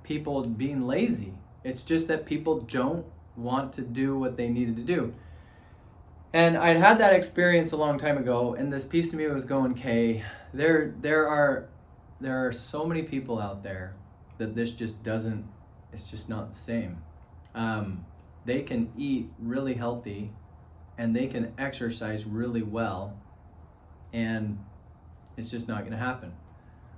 people 0.04 0.44
being 0.44 0.82
lazy. 0.82 1.34
It's 1.64 1.82
just 1.82 2.08
that 2.08 2.26
people 2.26 2.62
don't 2.62 3.06
want 3.36 3.74
to 3.74 3.82
do 3.82 4.18
what 4.18 4.38
they 4.38 4.50
needed 4.50 4.76
to 4.78 4.84
do. 4.84 5.14
And 6.32 6.58
I'd 6.58 6.78
had 6.78 7.00
that 7.00 7.14
experience 7.14 7.72
a 7.72 7.78
long 7.78 7.98
time 7.98 8.18
ago, 8.18 8.56
and 8.56 8.72
this 8.72 8.84
piece 8.86 9.14
of 9.14 9.20
me 9.20 9.28
was 9.28 9.46
going, 9.46 9.72
"Okay, 9.72 10.24
there, 10.54 10.94
there 11.02 11.28
are, 11.28 11.70
there 12.20 12.46
are 12.46 12.52
so 12.52 12.86
many 12.86 13.04
people 13.04 13.40
out 13.40 13.64
there 13.64 13.96
that 14.38 14.56
this 14.56 14.74
just 14.74 15.04
doesn't, 15.04 15.46
it's 15.94 16.10
just 16.10 16.30
not 16.30 16.52
the 16.52 16.58
same. 16.58 16.98
Um, 17.54 18.06
they 18.46 18.62
can 18.62 18.92
eat 18.98 19.30
really 19.40 19.74
healthy, 19.74 20.32
and 20.98 21.16
they 21.16 21.28
can 21.28 21.54
exercise 21.58 22.26
really 22.26 22.62
well, 22.62 23.18
and 24.14 24.60
it's 25.38 25.50
just 25.50 25.68
not 25.68 25.80
going 25.80 25.92
to 25.92 25.98
happen. 25.98 26.34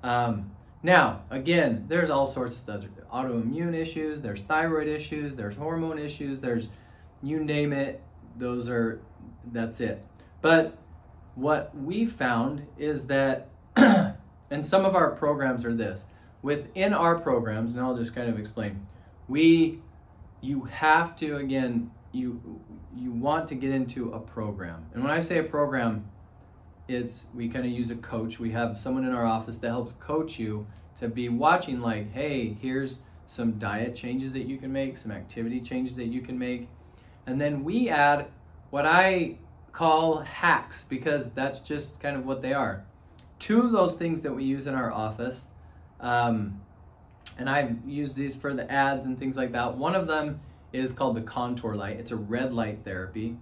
Um, 0.04 0.52
now, 0.84 1.24
again, 1.30 1.86
there's 1.88 2.10
all 2.10 2.28
sorts 2.28 2.54
of 2.54 2.60
stuff. 2.60 2.82
There's 2.82 3.08
autoimmune 3.08 3.74
issues, 3.74 4.22
there's 4.22 4.42
thyroid 4.42 4.88
issues, 4.88 5.36
there's 5.36 5.56
hormone 5.56 5.98
issues, 5.98 6.40
there's 6.40 6.70
you 7.24 7.44
name 7.44 7.74
it, 7.74 8.02
those 8.38 8.70
are 8.70 9.02
that's 9.52 9.82
it. 9.82 10.06
But 10.42 10.78
what 11.36 11.76
we 11.76 12.06
found 12.06 12.68
is 12.78 13.08
that 13.08 13.50
and 14.50 14.66
some 14.66 14.86
of 14.86 14.96
our 14.96 15.12
programs 15.12 15.66
are 15.66 15.74
this. 15.74 16.06
Within 16.42 16.94
our 16.94 17.20
programs, 17.20 17.76
and 17.76 17.84
I'll 17.84 17.98
just 17.98 18.16
kind 18.16 18.30
of 18.30 18.40
explain, 18.40 18.88
we 19.28 19.82
you 20.40 20.66
have 20.66 21.16
to 21.18 21.38
again 21.38 21.92
you 22.12 22.62
you 22.96 23.12
want 23.12 23.48
to 23.50 23.56
get 23.56 23.72
into 23.72 24.12
a 24.14 24.20
program. 24.20 24.86
And 24.94 25.04
when 25.04 25.12
I 25.12 25.20
say 25.20 25.40
a 25.40 25.44
program, 25.44 26.10
it's 26.88 27.26
we 27.34 27.50
kind 27.50 27.66
of 27.66 27.72
use 27.72 27.92
a 27.92 27.96
coach. 27.96 28.40
We 28.40 28.52
have 28.52 28.78
someone 28.78 29.06
in 29.06 29.14
our 29.14 29.26
office 29.26 29.58
that 29.60 29.70
helps 29.70 29.94
coach 29.94 30.40
you 30.40 30.68
to 31.00 31.08
be 31.08 31.30
watching 31.30 31.82
like, 31.82 32.12
hey, 32.14 32.58
here's 32.62 33.02
some 33.26 33.54
diet 33.60 33.96
changes 33.96 34.34
that 34.34 34.46
you 34.46 34.58
can 34.58 34.72
make, 34.72 34.98
some 34.98 35.12
activity 35.12 35.60
changes 35.60 35.96
that 35.98 36.08
you 36.08 36.22
can 36.22 36.40
make. 36.40 36.70
And 37.26 37.40
then 37.42 37.64
we 37.64 37.90
add 37.90 38.28
what 38.70 38.86
I 38.86 39.38
call 39.74 40.20
hacks 40.20 40.84
because 40.84 41.32
that's 41.34 41.60
just 41.60 42.00
kind 42.00 42.16
of 42.16 42.26
what 42.26 42.42
they 42.42 42.54
are. 42.54 42.86
Two 43.40 43.62
of 43.62 43.72
those 43.72 43.96
things 43.98 44.24
that 44.24 44.34
we 44.34 44.44
use 44.44 44.68
in 44.68 44.74
our 44.74 44.92
office, 44.92 45.48
um, 46.00 46.62
and 47.38 47.50
I've 47.50 47.78
used 47.88 48.16
these 48.16 48.36
for 48.36 48.54
the 48.54 48.70
ads 48.72 49.06
and 49.06 49.20
things 49.20 49.38
like 49.38 49.52
that. 49.52 49.78
One 49.78 49.96
of 49.96 50.08
them 50.08 50.40
is 50.74 50.94
called 50.94 51.16
the 51.16 51.22
contour 51.22 51.76
light. 51.76 51.98
It's 51.98 52.12
a 52.12 52.16
red 52.16 52.54
light 52.54 52.80
therapy. 52.84 53.38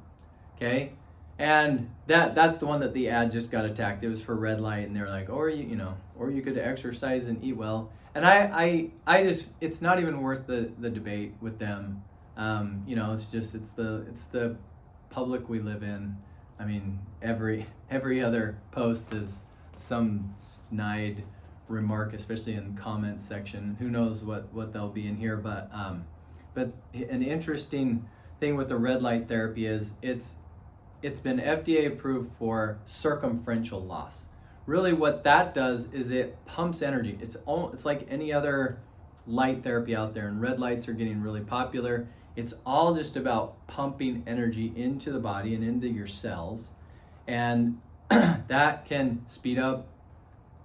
Okay. 0.55 0.93
And 1.37 1.89
that 2.07 2.33
that's 2.33 2.57
the 2.57 2.65
one 2.65 2.79
that 2.79 2.93
the 2.93 3.09
ad 3.09 3.31
just 3.31 3.51
got 3.51 3.65
attacked. 3.65 4.03
It 4.03 4.09
was 4.09 4.21
for 4.21 4.35
red 4.35 4.61
light, 4.61 4.87
and 4.87 4.95
they're 4.95 5.09
like, 5.09 5.29
or 5.29 5.49
you 5.49 5.65
you 5.65 5.75
know, 5.75 5.95
or 6.17 6.31
you 6.31 6.41
could 6.41 6.57
exercise 6.57 7.27
and 7.27 7.43
eat 7.43 7.57
well. 7.57 7.89
And 8.13 8.25
I 8.25 8.91
I 9.05 9.17
I 9.17 9.23
just 9.23 9.47
it's 9.59 9.81
not 9.81 9.99
even 9.99 10.21
worth 10.21 10.47
the 10.47 10.71
the 10.79 10.89
debate 10.89 11.33
with 11.41 11.59
them. 11.59 12.03
Um, 12.37 12.83
you 12.87 12.95
know, 12.95 13.11
it's 13.11 13.25
just 13.25 13.53
it's 13.53 13.71
the 13.71 14.05
it's 14.07 14.25
the 14.25 14.55
public 15.09 15.49
we 15.49 15.59
live 15.59 15.83
in. 15.83 16.17
I 16.57 16.63
mean, 16.63 16.99
every 17.21 17.65
every 17.91 18.23
other 18.23 18.57
post 18.71 19.11
is 19.11 19.39
some 19.77 20.31
snide 20.37 21.23
remark, 21.67 22.13
especially 22.13 22.53
in 22.53 22.75
the 22.75 22.81
comments 22.81 23.23
section. 23.23 23.75
Who 23.79 23.89
knows 23.89 24.23
what 24.23 24.53
what 24.53 24.73
they'll 24.73 24.89
be 24.89 25.07
in 25.07 25.17
here, 25.17 25.37
but 25.37 25.69
um, 25.73 26.05
but 26.53 26.71
an 26.93 27.21
interesting 27.21 28.07
thing 28.39 28.55
with 28.55 28.69
the 28.69 28.77
red 28.77 29.01
light 29.01 29.27
therapy 29.27 29.65
is 29.65 29.95
it's 30.01 30.35
it's 31.01 31.19
been 31.19 31.39
FDA 31.39 31.87
approved 31.87 32.31
for 32.37 32.79
circumferential 32.85 33.83
loss. 33.83 34.27
Really, 34.65 34.93
what 34.93 35.23
that 35.23 35.53
does 35.53 35.93
is 35.93 36.09
it 36.09 36.43
pumps 36.45 36.81
energy. 36.81 37.17
It's 37.21 37.35
all 37.45 37.71
it's 37.71 37.85
like 37.85 38.07
any 38.09 38.33
other 38.33 38.79
light 39.27 39.63
therapy 39.63 39.95
out 39.95 40.13
there, 40.13 40.27
and 40.27 40.41
red 40.41 40.59
lights 40.59 40.87
are 40.87 40.93
getting 40.93 41.21
really 41.21 41.41
popular. 41.41 42.07
It's 42.35 42.53
all 42.65 42.95
just 42.95 43.15
about 43.15 43.65
pumping 43.67 44.23
energy 44.27 44.73
into 44.75 45.11
the 45.11 45.19
body 45.19 45.55
and 45.55 45.63
into 45.63 45.87
your 45.87 46.07
cells, 46.07 46.73
and 47.27 47.79
that 48.47 48.85
can 48.85 49.21
speed 49.27 49.59
up 49.59 49.87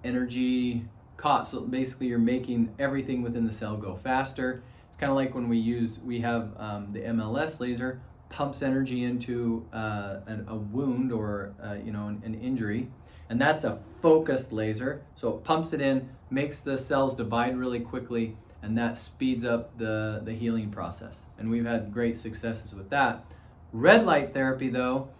energy 0.04 0.84
cost. 1.16 1.52
So 1.52 1.60
basically, 1.60 2.08
you're 2.08 2.18
making 2.18 2.74
everything 2.78 3.22
within 3.22 3.44
the 3.44 3.52
cell 3.52 3.76
go 3.76 3.94
faster 3.94 4.62
It's 4.88 4.96
kind 4.96 5.10
of 5.10 5.16
like 5.16 5.34
when 5.34 5.48
we 5.48 5.58
use, 5.58 5.98
we 6.00 6.20
have 6.20 6.52
um, 6.58 6.92
the 6.92 7.00
MLS 7.00 7.60
laser 7.60 8.00
pumps 8.30 8.62
energy 8.62 9.04
into 9.04 9.66
uh, 9.72 10.20
an, 10.26 10.46
a 10.48 10.56
wound 10.56 11.12
or 11.12 11.52
uh, 11.62 11.74
you 11.74 11.92
know 11.92 12.06
an, 12.06 12.22
an, 12.24 12.40
injury, 12.40 12.88
and 13.28 13.40
that's 13.40 13.64
a 13.64 13.78
focused 14.00 14.52
laser. 14.52 15.02
So 15.16 15.36
it 15.36 15.44
pumps 15.44 15.72
it 15.72 15.80
in, 15.80 16.08
makes 16.30 16.60
the 16.60 16.78
cells 16.78 17.14
divide 17.16 17.56
really 17.56 17.80
quickly, 17.80 18.36
and 18.62 18.78
that 18.78 18.96
speeds 18.96 19.44
up 19.44 19.76
the 19.78 20.22
the 20.24 20.32
healing 20.32 20.70
process. 20.70 21.26
And 21.38 21.50
we've 21.50 21.66
had 21.66 21.92
great 21.92 22.16
successes 22.16 22.74
with 22.74 22.88
that. 22.90 23.24
Red 23.72 24.06
light 24.06 24.32
therapy, 24.32 24.68
though, 24.68 25.10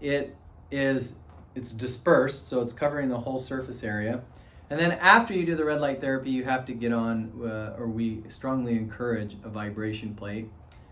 it 0.00 0.36
is 0.70 1.16
it's 1.54 1.72
dispersed, 1.72 2.48
so 2.48 2.60
it's 2.62 2.72
covering 2.72 3.08
the 3.08 3.18
whole 3.18 3.38
surface 3.38 3.82
area. 3.82 4.22
And 4.70 4.78
then 4.78 4.92
after 4.92 5.34
you 5.34 5.44
do 5.44 5.56
the 5.56 5.64
red 5.64 5.80
light 5.80 6.00
therapy, 6.00 6.30
you 6.30 6.44
have 6.44 6.64
to 6.66 6.72
get 6.72 6.92
on, 6.92 7.32
uh, 7.42 7.76
or 7.76 7.88
we 7.88 8.22
strongly 8.28 8.76
encourage 8.76 9.36
a 9.42 9.48
vibration 9.48 10.14
plate. 10.14 10.48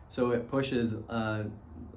So 0.09 0.33
it 0.33 0.51
pushes 0.51 0.95
uh, 1.09 1.45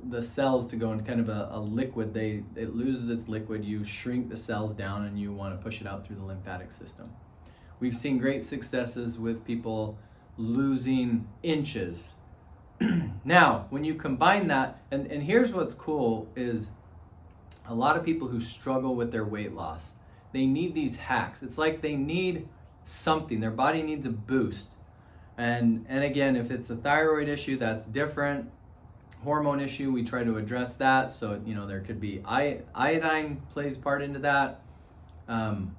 the 0.09 0.21
cells 0.21 0.67
to 0.67 0.75
go 0.75 0.91
in 0.91 1.03
kind 1.03 1.19
of 1.19 1.29
a, 1.29 1.49
a, 1.53 1.59
liquid. 1.59 2.13
They 2.13 2.43
it 2.55 2.75
loses 2.75 3.09
its 3.09 3.27
liquid. 3.27 3.65
You 3.65 3.83
shrink 3.83 4.29
the 4.29 4.37
cells 4.37 4.73
down, 4.73 5.05
and 5.05 5.19
you 5.19 5.33
want 5.33 5.57
to 5.57 5.63
push 5.63 5.81
it 5.81 5.87
out 5.87 6.05
through 6.05 6.17
the 6.17 6.25
lymphatic 6.25 6.71
system. 6.71 7.11
We've 7.79 7.95
seen 7.95 8.19
great 8.19 8.43
successes 8.43 9.17
with 9.17 9.43
people 9.43 9.97
losing 10.37 11.27
inches. 11.41 12.13
now, 13.25 13.65
when 13.69 13.83
you 13.83 13.95
combine 13.95 14.47
that, 14.47 14.81
and, 14.91 15.07
and 15.07 15.23
here's 15.23 15.53
what's 15.53 15.73
cool 15.73 16.27
is 16.35 16.73
a 17.67 17.73
lot 17.73 17.95
of 17.95 18.03
people 18.03 18.27
who 18.27 18.39
struggle 18.39 18.95
with 18.95 19.11
their 19.11 19.25
weight 19.25 19.53
loss 19.53 19.93
they 20.31 20.45
need 20.45 20.73
these 20.73 20.97
hacks. 20.97 21.43
It's 21.43 21.57
like 21.57 21.81
they 21.81 21.95
need 21.95 22.47
something. 22.83 23.39
Their 23.39 23.51
body 23.51 23.81
needs 23.81 24.05
a 24.05 24.09
boost. 24.09 24.75
And 25.37 25.85
and 25.89 26.03
again, 26.03 26.35
if 26.35 26.51
it's 26.51 26.69
a 26.69 26.75
thyroid 26.75 27.27
issue, 27.27 27.57
that's 27.57 27.85
different. 27.85 28.49
Hormone 29.23 29.59
issue, 29.59 29.91
we 29.91 30.03
try 30.03 30.23
to 30.23 30.37
address 30.37 30.77
that. 30.77 31.11
So 31.11 31.41
you 31.45 31.55
know 31.55 31.65
there 31.67 31.81
could 31.81 31.99
be 31.99 32.21
iodine 32.25 33.41
plays 33.51 33.77
part 33.77 34.01
into 34.01 34.19
that. 34.19 34.61
Um, 35.27 35.75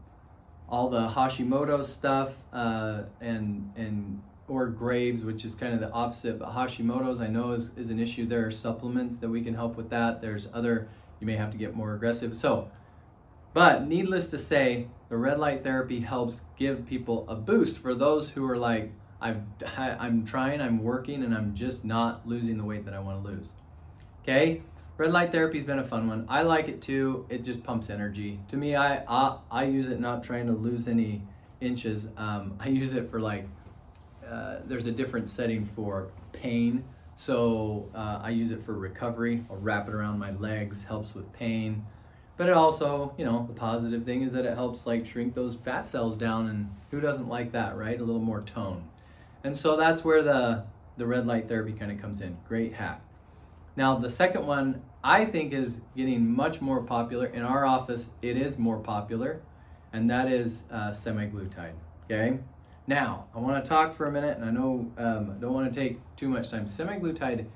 all 0.68 0.88
the 0.88 1.08
Hashimoto 1.08 1.84
stuff 1.84 2.32
uh, 2.52 3.02
and 3.20 3.72
and 3.76 4.22
or 4.48 4.66
Graves, 4.66 5.24
which 5.24 5.44
is 5.44 5.54
kind 5.54 5.72
of 5.72 5.80
the 5.80 5.90
opposite. 5.90 6.38
But 6.38 6.54
Hashimoto's, 6.54 7.20
I 7.20 7.28
know, 7.28 7.52
is, 7.52 7.70
is 7.76 7.90
an 7.90 7.98
issue. 7.98 8.26
There 8.26 8.46
are 8.46 8.50
supplements 8.50 9.18
that 9.18 9.28
we 9.28 9.40
can 9.40 9.54
help 9.54 9.76
with 9.76 9.88
that. 9.90 10.20
There's 10.20 10.48
other, 10.52 10.88
you 11.22 11.26
may 11.26 11.36
have 11.36 11.50
to 11.52 11.56
get 11.56 11.74
more 11.74 11.94
aggressive. 11.94 12.36
So 12.36 12.70
but 13.54 13.86
needless 13.86 14.28
to 14.30 14.38
say, 14.38 14.88
the 15.08 15.16
red 15.16 15.38
light 15.38 15.62
therapy 15.62 16.00
helps 16.00 16.42
give 16.56 16.86
people 16.86 17.26
a 17.28 17.34
boost 17.34 17.78
for 17.78 17.94
those 17.94 18.30
who 18.30 18.48
are 18.48 18.56
like, 18.56 18.92
I've, 19.20 19.42
I'm 19.76 20.24
trying, 20.24 20.60
I'm 20.60 20.82
working, 20.82 21.22
and 21.22 21.34
I'm 21.34 21.54
just 21.54 21.84
not 21.84 22.26
losing 22.26 22.56
the 22.56 22.64
weight 22.64 22.86
that 22.86 22.94
I 22.94 23.00
want 23.00 23.22
to 23.22 23.30
lose. 23.30 23.52
Okay? 24.22 24.62
Red 24.96 25.12
light 25.12 25.32
therapy's 25.32 25.64
been 25.64 25.78
a 25.78 25.84
fun 25.84 26.08
one. 26.08 26.26
I 26.28 26.42
like 26.42 26.68
it 26.68 26.80
too. 26.80 27.26
It 27.28 27.44
just 27.44 27.62
pumps 27.62 27.90
energy. 27.90 28.40
To 28.48 28.56
me, 28.56 28.74
I 28.74 29.04
I, 29.06 29.38
I 29.50 29.64
use 29.64 29.88
it 29.88 30.00
not 30.00 30.22
trying 30.22 30.46
to 30.46 30.52
lose 30.52 30.88
any 30.88 31.22
inches. 31.60 32.08
Um, 32.16 32.56
I 32.58 32.68
use 32.68 32.94
it 32.94 33.10
for 33.10 33.20
like, 33.20 33.46
uh, 34.26 34.56
there's 34.64 34.86
a 34.86 34.92
different 34.92 35.28
setting 35.28 35.64
for 35.64 36.10
pain. 36.32 36.84
So 37.16 37.88
uh, 37.94 38.20
I 38.22 38.30
use 38.30 38.50
it 38.50 38.64
for 38.64 38.72
recovery. 38.72 39.44
I'll 39.50 39.56
wrap 39.56 39.88
it 39.88 39.94
around 39.94 40.18
my 40.18 40.32
legs, 40.32 40.84
helps 40.84 41.14
with 41.14 41.32
pain. 41.32 41.84
But 42.36 42.48
it 42.48 42.54
also, 42.54 43.14
you 43.18 43.24
know, 43.24 43.46
the 43.46 43.54
positive 43.54 44.04
thing 44.04 44.22
is 44.22 44.32
that 44.32 44.46
it 44.46 44.54
helps 44.54 44.86
like 44.86 45.06
shrink 45.06 45.34
those 45.34 45.54
fat 45.54 45.86
cells 45.86 46.16
down, 46.16 46.48
and 46.48 46.74
who 46.90 47.00
doesn't 47.00 47.28
like 47.28 47.52
that, 47.52 47.76
right? 47.76 48.00
A 48.00 48.02
little 48.02 48.22
more 48.22 48.40
tone. 48.40 48.88
And 49.44 49.56
so 49.56 49.76
that's 49.76 50.04
where 50.04 50.22
the 50.22 50.64
the 50.96 51.06
red 51.06 51.26
light 51.26 51.48
therapy 51.48 51.72
kind 51.72 51.92
of 51.92 52.00
comes 52.00 52.20
in. 52.20 52.36
Great 52.48 52.74
hack. 52.74 53.02
Now 53.76 53.96
the 53.96 54.10
second 54.10 54.46
one 54.46 54.82
I 55.04 55.24
think 55.24 55.52
is 55.52 55.82
getting 55.96 56.30
much 56.34 56.60
more 56.60 56.82
popular 56.82 57.26
in 57.26 57.42
our 57.42 57.64
office. 57.64 58.10
It 58.22 58.36
is 58.36 58.58
more 58.58 58.78
popular, 58.78 59.42
and 59.92 60.10
that 60.10 60.28
is 60.28 60.64
uh, 60.70 60.90
semaglutide. 60.90 61.74
Okay. 62.04 62.38
Now 62.86 63.26
I 63.34 63.38
want 63.38 63.64
to 63.64 63.68
talk 63.68 63.96
for 63.96 64.06
a 64.06 64.12
minute, 64.12 64.36
and 64.36 64.44
I 64.44 64.50
know 64.50 64.90
um, 64.98 65.34
I 65.36 65.40
don't 65.40 65.52
want 65.52 65.72
to 65.72 65.80
take 65.80 66.00
too 66.16 66.28
much 66.28 66.50
time. 66.50 66.66
Semaglutide. 66.66 67.46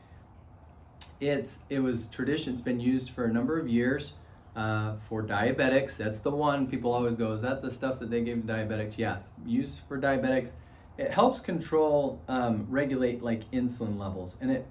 It's 1.18 1.60
it 1.70 1.80
was 1.80 2.06
tradition. 2.08 2.52
It's 2.52 2.62
been 2.62 2.80
used 2.80 3.10
for 3.10 3.24
a 3.24 3.32
number 3.32 3.58
of 3.58 3.68
years 3.68 4.14
uh, 4.56 4.94
for 5.08 5.22
diabetics. 5.22 5.96
That's 5.96 6.20
the 6.20 6.30
one 6.30 6.66
people 6.66 6.92
always 6.92 7.14
go, 7.14 7.32
is 7.32 7.42
that 7.42 7.62
the 7.62 7.70
stuff 7.70 7.98
that 7.98 8.10
they 8.10 8.22
give 8.22 8.46
to 8.46 8.52
diabetics? 8.52 8.94
Yeah, 8.96 9.18
it's 9.18 9.30
used 9.44 9.80
for 9.86 10.00
diabetics. 10.00 10.52
It 10.96 11.10
helps 11.10 11.40
control, 11.40 12.22
um, 12.26 12.66
regulate 12.70 13.22
like 13.22 13.50
insulin 13.50 13.98
levels. 13.98 14.38
And 14.40 14.50
it 14.50 14.66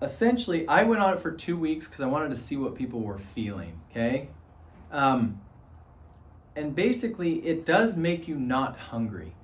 essentially, 0.00 0.68
I 0.68 0.84
went 0.84 1.02
on 1.02 1.14
it 1.14 1.20
for 1.20 1.32
two 1.32 1.56
weeks 1.56 1.88
because 1.88 2.00
I 2.00 2.06
wanted 2.06 2.30
to 2.30 2.36
see 2.36 2.56
what 2.56 2.76
people 2.76 3.00
were 3.00 3.18
feeling, 3.18 3.80
okay? 3.90 4.28
Um, 4.92 5.40
and 6.54 6.74
basically, 6.76 7.44
it 7.46 7.66
does 7.66 7.96
make 7.96 8.28
you 8.28 8.36
not 8.36 8.78
hungry. 8.78 9.34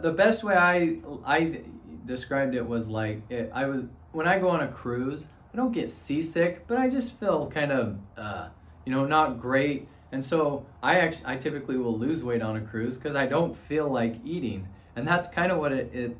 The 0.00 0.12
best 0.12 0.44
way 0.44 0.54
I, 0.54 0.98
I 1.24 1.60
described 2.04 2.54
it 2.54 2.66
was 2.66 2.88
like, 2.88 3.22
it, 3.30 3.50
I 3.54 3.66
was, 3.66 3.84
when 4.12 4.26
I 4.26 4.38
go 4.38 4.48
on 4.48 4.60
a 4.60 4.68
cruise, 4.68 5.28
I 5.52 5.56
don't 5.56 5.72
get 5.72 5.90
seasick, 5.90 6.66
but 6.66 6.76
I 6.76 6.90
just 6.90 7.18
feel 7.18 7.46
kind 7.46 7.72
of, 7.72 7.98
uh, 8.16 8.48
you 8.84 8.92
know, 8.92 9.06
not 9.06 9.40
great. 9.40 9.88
And 10.12 10.24
so 10.24 10.66
I 10.82 11.00
actually 11.00 11.26
I 11.26 11.36
typically 11.36 11.76
will 11.76 11.98
lose 11.98 12.22
weight 12.22 12.42
on 12.42 12.56
a 12.56 12.60
cruise 12.60 12.96
because 12.96 13.16
I 13.16 13.26
don't 13.26 13.56
feel 13.56 13.88
like 13.90 14.16
eating. 14.24 14.68
And 14.94 15.06
that's 15.06 15.28
kind 15.28 15.50
of 15.50 15.58
what 15.58 15.72
it, 15.72 15.90
it 15.94 16.16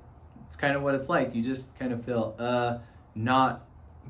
it's 0.47 0.57
kind 0.57 0.77
of 0.77 0.83
what 0.83 0.95
it's 0.95 1.09
like. 1.09 1.35
You 1.35 1.43
just 1.43 1.79
kind 1.79 1.93
of 1.93 2.05
feel 2.05 2.35
uh 2.39 2.79
not 3.15 3.67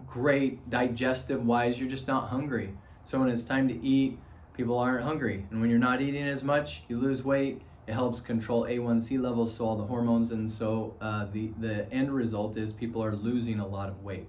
great 0.07 0.69
digestive 0.69 1.45
wise, 1.45 1.79
you're 1.79 1.89
just 1.89 2.09
not 2.09 2.29
hungry. 2.29 2.73
So 3.05 3.21
when 3.21 3.29
it's 3.29 3.45
time 3.45 3.69
to 3.69 3.75
eat, 3.85 4.19
people 4.57 4.79
aren't 4.79 5.05
hungry. 5.05 5.47
And 5.51 5.61
when 5.61 5.71
you're 5.71 5.79
not 5.79 6.01
eating 6.01 6.27
as 6.27 6.43
much, 6.43 6.83
you 6.89 6.99
lose 6.99 7.23
weight. 7.23 7.63
It 7.87 7.93
helps 7.93 8.21
control 8.21 8.65
A1C 8.65 9.21
levels, 9.21 9.55
so 9.55 9.65
all 9.65 9.77
the 9.77 9.85
hormones, 9.85 10.33
and 10.33 10.51
so 10.51 10.97
uh, 11.01 11.27
the 11.33 11.53
the 11.59 11.91
end 11.93 12.13
result 12.13 12.57
is 12.57 12.73
people 12.73 13.05
are 13.05 13.15
losing 13.15 13.61
a 13.61 13.67
lot 13.67 13.89
of 13.89 14.03
weight. 14.03 14.29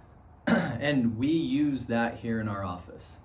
and 0.46 1.16
we 1.16 1.28
use 1.28 1.86
that 1.86 2.18
here 2.18 2.40
in 2.40 2.48
our 2.48 2.64
office. 2.64 3.18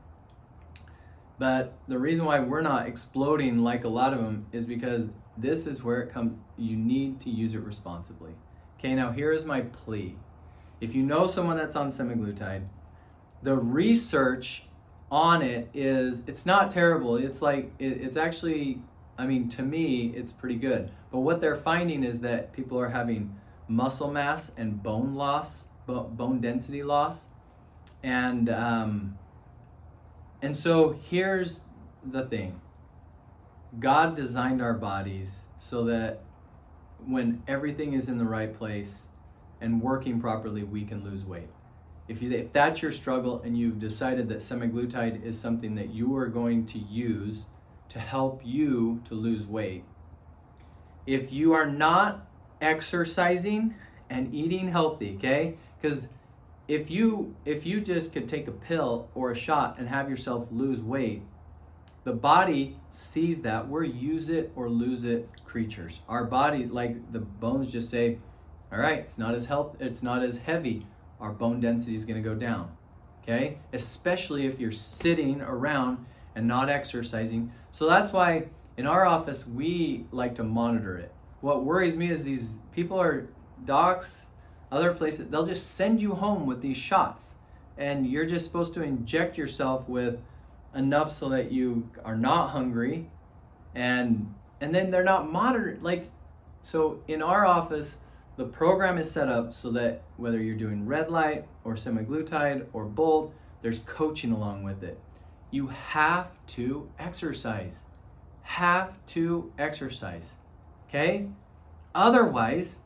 But 1.37 1.73
the 1.87 1.99
reason 1.99 2.25
why 2.25 2.39
we're 2.39 2.61
not 2.61 2.87
exploding 2.87 3.59
like 3.59 3.83
a 3.83 3.89
lot 3.89 4.13
of 4.13 4.21
them 4.21 4.45
is 4.51 4.65
because 4.65 5.11
this 5.37 5.67
is 5.67 5.83
where 5.83 6.01
it 6.01 6.13
comes 6.13 6.37
you 6.57 6.77
need 6.77 7.19
to 7.21 7.29
use 7.29 7.53
it 7.53 7.59
responsibly. 7.59 8.31
Okay, 8.79 8.95
now 8.95 9.11
here 9.11 9.31
is 9.31 9.43
my 9.43 9.61
plea. 9.61 10.15
If 10.79 10.95
you 10.95 11.03
know 11.03 11.27
someone 11.27 11.57
that's 11.57 11.75
on 11.75 11.89
semaglutide, 11.89 12.67
the 13.43 13.55
research 13.55 14.67
on 15.11 15.41
it 15.41 15.69
is 15.73 16.23
it's 16.27 16.45
not 16.45 16.71
terrible. 16.71 17.17
It's 17.17 17.41
like 17.41 17.73
it, 17.79 18.01
it's 18.01 18.17
actually 18.17 18.81
I 19.17 19.25
mean 19.25 19.49
to 19.49 19.63
me 19.63 20.13
it's 20.15 20.31
pretty 20.31 20.55
good. 20.55 20.91
But 21.11 21.19
what 21.19 21.41
they're 21.41 21.55
finding 21.55 22.03
is 22.03 22.19
that 22.21 22.53
people 22.53 22.79
are 22.79 22.89
having 22.89 23.35
muscle 23.67 24.11
mass 24.11 24.51
and 24.57 24.81
bone 24.81 25.15
loss, 25.15 25.67
bone 25.87 26.41
density 26.41 26.83
loss, 26.83 27.27
and 28.03 28.49
um, 28.49 29.17
and 30.41 30.55
so 30.55 30.99
here's 31.09 31.61
the 32.03 32.25
thing. 32.25 32.61
God 33.79 34.15
designed 34.15 34.61
our 34.61 34.73
bodies 34.73 35.45
so 35.57 35.85
that 35.85 36.21
when 37.05 37.43
everything 37.47 37.93
is 37.93 38.09
in 38.09 38.17
the 38.17 38.25
right 38.25 38.53
place 38.53 39.09
and 39.61 39.81
working 39.81 40.21
properly, 40.21 40.63
we 40.63 40.85
can 40.85 41.03
lose 41.03 41.25
weight. 41.25 41.49
If, 42.07 42.21
you, 42.21 42.31
if 42.31 42.53
that's 42.53 42.81
your 42.81 42.91
struggle 42.91 43.41
and 43.43 43.57
you've 43.57 43.79
decided 43.79 44.29
that 44.29 44.37
semaglutide 44.37 45.23
is 45.23 45.39
something 45.39 45.75
that 45.75 45.89
you 45.89 46.15
are 46.15 46.27
going 46.27 46.65
to 46.67 46.79
use 46.79 47.45
to 47.89 47.99
help 47.99 48.41
you 48.43 49.01
to 49.07 49.15
lose 49.15 49.45
weight, 49.45 49.83
if 51.05 51.31
you 51.31 51.53
are 51.53 51.67
not 51.67 52.27
exercising 52.61 53.75
and 54.09 54.33
eating 54.33 54.69
healthy, 54.69 55.15
okay? 55.17 55.57
Because 55.79 56.07
if 56.67 56.89
you 56.89 57.35
if 57.45 57.65
you 57.65 57.79
just 57.81 58.13
could 58.13 58.27
take 58.27 58.47
a 58.47 58.51
pill 58.51 59.09
or 59.13 59.31
a 59.31 59.35
shot 59.35 59.77
and 59.77 59.87
have 59.87 60.09
yourself 60.09 60.47
lose 60.51 60.81
weight, 60.81 61.21
the 62.03 62.13
body 62.13 62.77
sees 62.91 63.41
that 63.43 63.67
we're 63.67 63.83
use 63.83 64.29
it 64.29 64.51
or 64.55 64.69
lose 64.69 65.05
it 65.05 65.29
creatures. 65.45 66.01
Our 66.09 66.23
body, 66.25 66.65
like 66.65 67.11
the 67.11 67.19
bones, 67.19 67.71
just 67.71 67.89
say, 67.89 68.19
"All 68.71 68.79
right, 68.79 68.99
it's 68.99 69.17
not 69.17 69.35
as 69.35 69.45
health, 69.45 69.77
it's 69.79 70.03
not 70.03 70.23
as 70.23 70.41
heavy. 70.41 70.87
Our 71.19 71.31
bone 71.31 71.59
density 71.59 71.95
is 71.95 72.05
going 72.05 72.21
to 72.21 72.27
go 72.27 72.35
down." 72.35 72.75
Okay, 73.23 73.59
especially 73.73 74.45
if 74.45 74.59
you're 74.59 74.71
sitting 74.71 75.41
around 75.41 76.05
and 76.35 76.47
not 76.47 76.69
exercising. 76.69 77.51
So 77.71 77.87
that's 77.87 78.13
why 78.13 78.47
in 78.77 78.85
our 78.85 79.05
office 79.05 79.47
we 79.47 80.05
like 80.11 80.35
to 80.35 80.43
monitor 80.43 80.97
it. 80.97 81.11
What 81.41 81.63
worries 81.63 81.95
me 81.95 82.09
is 82.09 82.23
these 82.23 82.55
people 82.73 82.99
are 82.99 83.27
docs, 83.65 84.27
other 84.71 84.93
places. 84.93 85.27
They'll 85.27 85.45
just 85.45 85.75
send 85.75 86.01
you 86.01 86.13
home 86.13 86.45
with 86.45 86.61
these 86.61 86.77
shots, 86.77 87.35
and 87.77 88.05
you're 88.05 88.25
just 88.25 88.45
supposed 88.45 88.73
to 88.75 88.83
inject 88.83 89.37
yourself 89.37 89.87
with 89.87 90.19
enough 90.75 91.11
so 91.11 91.29
that 91.29 91.51
you 91.51 91.89
are 92.03 92.17
not 92.17 92.49
hungry 92.49 93.09
and 93.73 94.33
and 94.61 94.73
then 94.73 94.91
they're 94.91 95.03
not 95.03 95.31
monitored 95.31 95.81
like 95.81 96.09
so 96.61 96.99
in 97.07 97.21
our 97.21 97.45
office 97.45 97.99
the 98.35 98.43
program 98.43 98.97
is 98.97 99.09
set 99.09 99.29
up 99.29 99.53
so 99.53 99.71
that 99.71 100.03
whether 100.17 100.41
you're 100.41 100.55
doing 100.55 100.85
red 100.85 101.09
light 101.09 101.45
or 101.63 101.75
semaglutide 101.75 102.65
or 102.73 102.85
bold 102.85 103.33
there's 103.61 103.79
coaching 103.79 104.31
along 104.31 104.63
with 104.63 104.83
it 104.83 104.99
you 105.55 105.67
have 105.67 106.27
to 106.47 106.89
exercise. 106.99 107.85
Have 108.43 108.93
to 109.07 109.53
exercise. 109.57 110.35
Okay? 110.89 111.29
Otherwise 111.95 112.81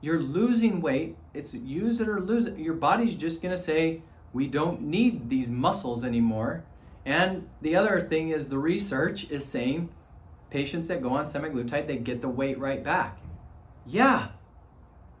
you're 0.00 0.20
losing 0.20 0.80
weight. 0.80 1.16
It's 1.32 1.54
use 1.54 2.00
it 2.00 2.08
or 2.08 2.20
lose 2.20 2.46
it. 2.46 2.58
Your 2.58 2.74
body's 2.74 3.16
just 3.16 3.40
going 3.40 3.52
to 3.52 3.62
say 3.62 4.02
we 4.32 4.46
don't 4.48 4.82
need 4.82 5.30
these 5.30 5.50
muscles 5.50 6.04
anymore. 6.04 6.64
And 7.06 7.48
the 7.62 7.76
other 7.76 8.00
thing 8.00 8.30
is 8.30 8.48
the 8.48 8.58
research 8.58 9.30
is 9.30 9.44
saying 9.44 9.88
patients 10.50 10.88
that 10.88 11.02
go 11.02 11.10
on 11.10 11.24
semaglutide, 11.24 11.86
they 11.86 11.96
get 11.98 12.20
the 12.20 12.28
weight 12.28 12.58
right 12.58 12.82
back. 12.82 13.18
Yeah, 13.86 14.28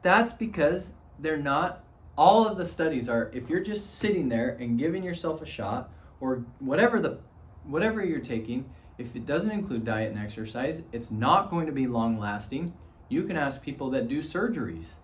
that's 0.02 0.32
because 0.32 0.94
they're 1.18 1.38
not, 1.38 1.84
all 2.16 2.46
of 2.46 2.56
the 2.56 2.66
studies 2.66 3.08
are, 3.08 3.30
if 3.32 3.48
you're 3.48 3.60
just 3.60 3.98
sitting 3.98 4.28
there 4.28 4.56
and 4.60 4.78
giving 4.78 5.02
yourself 5.02 5.40
a 5.40 5.46
shot 5.46 5.90
or 6.20 6.44
whatever 6.58 7.00
the, 7.00 7.18
whatever 7.64 8.04
you're 8.04 8.20
taking, 8.20 8.68
if 8.98 9.14
it 9.14 9.26
doesn't 9.26 9.50
include 9.50 9.84
diet 9.84 10.10
and 10.10 10.18
exercise, 10.20 10.82
it's 10.92 11.10
not 11.10 11.50
going 11.50 11.66
to 11.66 11.72
be 11.72 11.86
long 11.86 12.18
lasting. 12.18 12.72
You 13.08 13.24
can 13.24 13.36
ask 13.36 13.62
people 13.62 13.90
that 13.90 14.08
do 14.08 14.22
surgeries. 14.22 14.96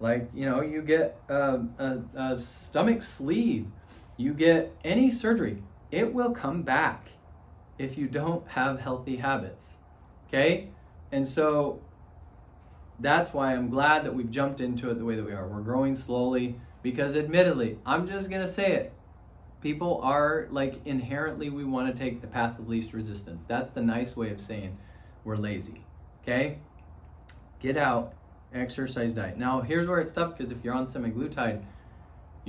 Like, 0.00 0.28
you 0.34 0.46
know, 0.46 0.60
you 0.62 0.82
get 0.82 1.20
a, 1.28 1.60
a, 1.78 2.02
a 2.14 2.38
stomach 2.38 3.02
sleeve, 3.02 3.66
you 4.16 4.32
get 4.34 4.76
any 4.84 5.10
surgery 5.10 5.62
it 5.90 6.12
will 6.12 6.32
come 6.32 6.62
back 6.62 7.10
if 7.78 7.96
you 7.96 8.08
don't 8.08 8.46
have 8.48 8.80
healthy 8.80 9.16
habits. 9.16 9.78
Okay? 10.26 10.68
And 11.10 11.26
so 11.26 11.80
that's 13.00 13.32
why 13.32 13.54
I'm 13.54 13.70
glad 13.70 14.04
that 14.04 14.14
we've 14.14 14.30
jumped 14.30 14.60
into 14.60 14.90
it 14.90 14.98
the 14.98 15.04
way 15.04 15.16
that 15.16 15.24
we 15.24 15.32
are. 15.32 15.46
We're 15.46 15.60
growing 15.60 15.94
slowly 15.94 16.60
because, 16.82 17.16
admittedly, 17.16 17.78
I'm 17.86 18.06
just 18.06 18.28
going 18.28 18.42
to 18.42 18.48
say 18.48 18.72
it. 18.72 18.92
People 19.60 20.00
are 20.02 20.46
like 20.50 20.80
inherently, 20.86 21.50
we 21.50 21.64
want 21.64 21.94
to 21.94 21.98
take 21.98 22.20
the 22.20 22.26
path 22.26 22.58
of 22.58 22.68
least 22.68 22.92
resistance. 22.92 23.44
That's 23.44 23.70
the 23.70 23.82
nice 23.82 24.16
way 24.16 24.30
of 24.30 24.40
saying 24.40 24.78
we're 25.24 25.36
lazy. 25.36 25.82
Okay? 26.22 26.58
Get 27.60 27.76
out, 27.76 28.14
exercise, 28.54 29.12
diet. 29.12 29.36
Now, 29.36 29.60
here's 29.60 29.88
where 29.88 29.98
it's 29.98 30.12
tough 30.12 30.36
because 30.36 30.52
if 30.52 30.62
you're 30.62 30.74
on 30.74 30.86
semaglutide, 30.86 31.62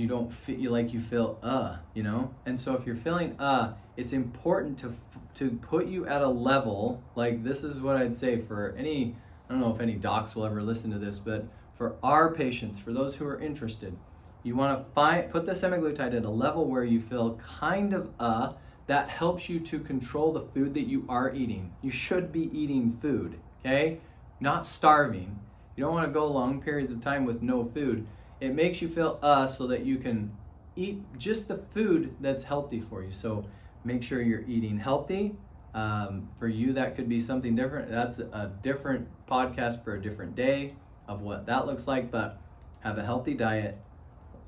you 0.00 0.06
don't 0.06 0.32
feel 0.32 0.58
you 0.58 0.70
like 0.70 0.94
you 0.94 1.00
feel 1.00 1.38
uh 1.42 1.76
you 1.92 2.02
know 2.02 2.34
and 2.46 2.58
so 2.58 2.74
if 2.74 2.86
you're 2.86 2.96
feeling 2.96 3.36
uh 3.38 3.74
it's 3.98 4.14
important 4.14 4.78
to 4.78 4.94
to 5.34 5.50
put 5.50 5.86
you 5.86 6.06
at 6.06 6.22
a 6.22 6.26
level 6.26 7.02
like 7.14 7.44
this 7.44 7.62
is 7.62 7.80
what 7.82 7.96
i'd 7.96 8.14
say 8.14 8.40
for 8.40 8.74
any 8.78 9.14
i 9.48 9.52
don't 9.52 9.60
know 9.60 9.72
if 9.72 9.78
any 9.78 9.94
docs 9.94 10.34
will 10.34 10.46
ever 10.46 10.62
listen 10.62 10.90
to 10.90 10.98
this 10.98 11.18
but 11.18 11.44
for 11.76 11.96
our 12.02 12.32
patients 12.32 12.78
for 12.78 12.94
those 12.94 13.16
who 13.16 13.26
are 13.26 13.38
interested 13.38 13.94
you 14.42 14.54
want 14.54 14.78
to 14.78 14.92
find 14.92 15.30
put 15.30 15.46
the 15.46 15.52
semaglutide 15.52 16.14
at 16.16 16.24
a 16.24 16.30
level 16.30 16.66
where 16.66 16.84
you 16.84 17.00
feel 17.00 17.38
kind 17.58 17.92
of 17.92 18.10
uh 18.18 18.52
that 18.86 19.08
helps 19.08 19.48
you 19.48 19.60
to 19.60 19.78
control 19.78 20.32
the 20.32 20.40
food 20.40 20.74
that 20.74 20.86
you 20.86 21.04
are 21.08 21.32
eating 21.34 21.72
you 21.82 21.90
should 21.90 22.32
be 22.32 22.50
eating 22.56 22.98
food 23.00 23.38
okay 23.60 23.98
not 24.40 24.66
starving 24.66 25.38
you 25.76 25.84
don't 25.84 25.94
want 25.94 26.06
to 26.06 26.12
go 26.12 26.26
long 26.26 26.60
periods 26.60 26.90
of 26.90 27.00
time 27.00 27.24
with 27.24 27.42
no 27.42 27.64
food 27.64 28.06
it 28.40 28.54
makes 28.54 28.80
you 28.80 28.88
feel 28.88 29.18
uh 29.22 29.46
so 29.46 29.66
that 29.66 29.84
you 29.84 29.98
can 29.98 30.32
eat 30.76 31.02
just 31.18 31.48
the 31.48 31.56
food 31.56 32.14
that's 32.20 32.44
healthy 32.44 32.80
for 32.80 33.02
you. 33.02 33.12
So 33.12 33.44
make 33.84 34.02
sure 34.02 34.20
you're 34.22 34.44
eating 34.46 34.78
healthy. 34.78 35.36
Um, 35.72 36.28
for 36.38 36.48
you, 36.48 36.72
that 36.72 36.96
could 36.96 37.08
be 37.08 37.20
something 37.20 37.54
different. 37.54 37.90
That's 37.90 38.18
a 38.18 38.52
different 38.62 39.08
podcast 39.28 39.84
for 39.84 39.94
a 39.94 40.02
different 40.02 40.34
day 40.34 40.74
of 41.06 41.20
what 41.22 41.46
that 41.46 41.66
looks 41.66 41.86
like. 41.86 42.10
But 42.10 42.40
have 42.80 42.98
a 42.98 43.04
healthy 43.04 43.34
diet. 43.34 43.78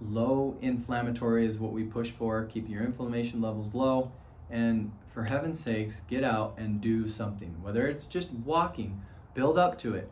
Low 0.08 0.56
inflammatory 0.60 1.46
is 1.46 1.58
what 1.58 1.72
we 1.72 1.84
push 1.84 2.10
for. 2.10 2.44
Keep 2.44 2.68
your 2.68 2.82
inflammation 2.82 3.40
levels 3.40 3.74
low. 3.74 4.12
And 4.50 4.92
for 5.12 5.24
heaven's 5.24 5.60
sakes, 5.60 6.00
get 6.08 6.24
out 6.24 6.54
and 6.58 6.80
do 6.80 7.08
something. 7.08 7.56
Whether 7.62 7.86
it's 7.86 8.06
just 8.06 8.32
walking, 8.32 9.00
build 9.34 9.58
up 9.58 9.78
to 9.78 9.94
it. 9.94 10.10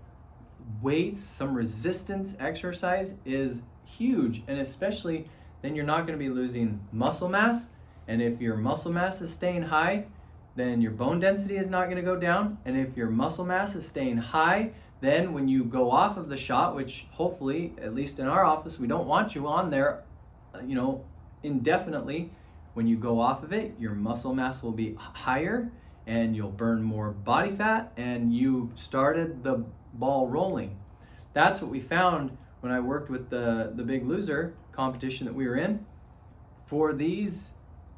Weights, 0.81 1.22
some 1.22 1.55
resistance 1.55 2.37
exercise 2.38 3.16
is 3.24 3.62
huge. 3.85 4.42
And 4.46 4.59
especially 4.59 5.29
then 5.62 5.74
you're 5.74 5.85
not 5.85 6.07
going 6.07 6.18
to 6.18 6.24
be 6.24 6.31
losing 6.31 6.87
muscle 6.92 7.29
mass. 7.29 7.70
And 8.09 8.22
if 8.22 8.40
your 8.40 8.57
muscle 8.57 8.92
mass 8.92 9.20
is 9.20 9.33
staying 9.33 9.62
high, 9.62 10.07
then 10.57 10.81
your 10.81 10.92
bone 10.92 11.20
density 11.20 11.57
is 11.57 11.70
not 11.70 11.85
going 11.85 11.96
to 11.96 12.03
go 12.03 12.16
down. 12.16 12.59
And 12.64 12.76
if 12.76 12.96
your 12.96 13.09
muscle 13.09 13.44
mass 13.44 13.74
is 13.74 13.87
staying 13.87 14.18
high, 14.18 14.72
then 15.00 15.32
when 15.32 15.48
you 15.48 15.64
go 15.64 15.90
off 15.90 16.16
of 16.16 16.28
the 16.28 16.36
shot, 16.36 16.74
which 16.74 17.06
hopefully, 17.12 17.72
at 17.80 17.94
least 17.94 18.18
in 18.18 18.26
our 18.26 18.44
office, 18.44 18.78
we 18.78 18.86
don't 18.86 19.06
want 19.06 19.34
you 19.34 19.46
on 19.46 19.70
there, 19.70 20.02
uh, 20.54 20.60
you 20.64 20.74
know, 20.74 21.04
indefinitely. 21.42 22.30
When 22.74 22.86
you 22.86 22.96
go 22.96 23.18
off 23.18 23.42
of 23.42 23.52
it, 23.52 23.74
your 23.78 23.94
muscle 23.94 24.34
mass 24.34 24.62
will 24.62 24.72
be 24.72 24.94
higher 24.94 25.72
and 26.06 26.36
you'll 26.36 26.50
burn 26.50 26.82
more 26.82 27.10
body 27.10 27.50
fat 27.50 27.92
and 27.96 28.32
you 28.32 28.70
started 28.74 29.42
the 29.42 29.64
ball 29.94 30.28
rolling. 30.28 30.78
That's 31.32 31.60
what 31.60 31.70
we 31.70 31.80
found 31.80 32.36
when 32.60 32.72
I 32.72 32.80
worked 32.80 33.10
with 33.10 33.30
the 33.30 33.72
the 33.74 33.82
Big 33.82 34.06
Loser 34.06 34.54
competition 34.72 35.26
that 35.26 35.34
we 35.34 35.48
were 35.48 35.56
in. 35.56 35.84
For 36.66 36.92
these, 36.92 37.52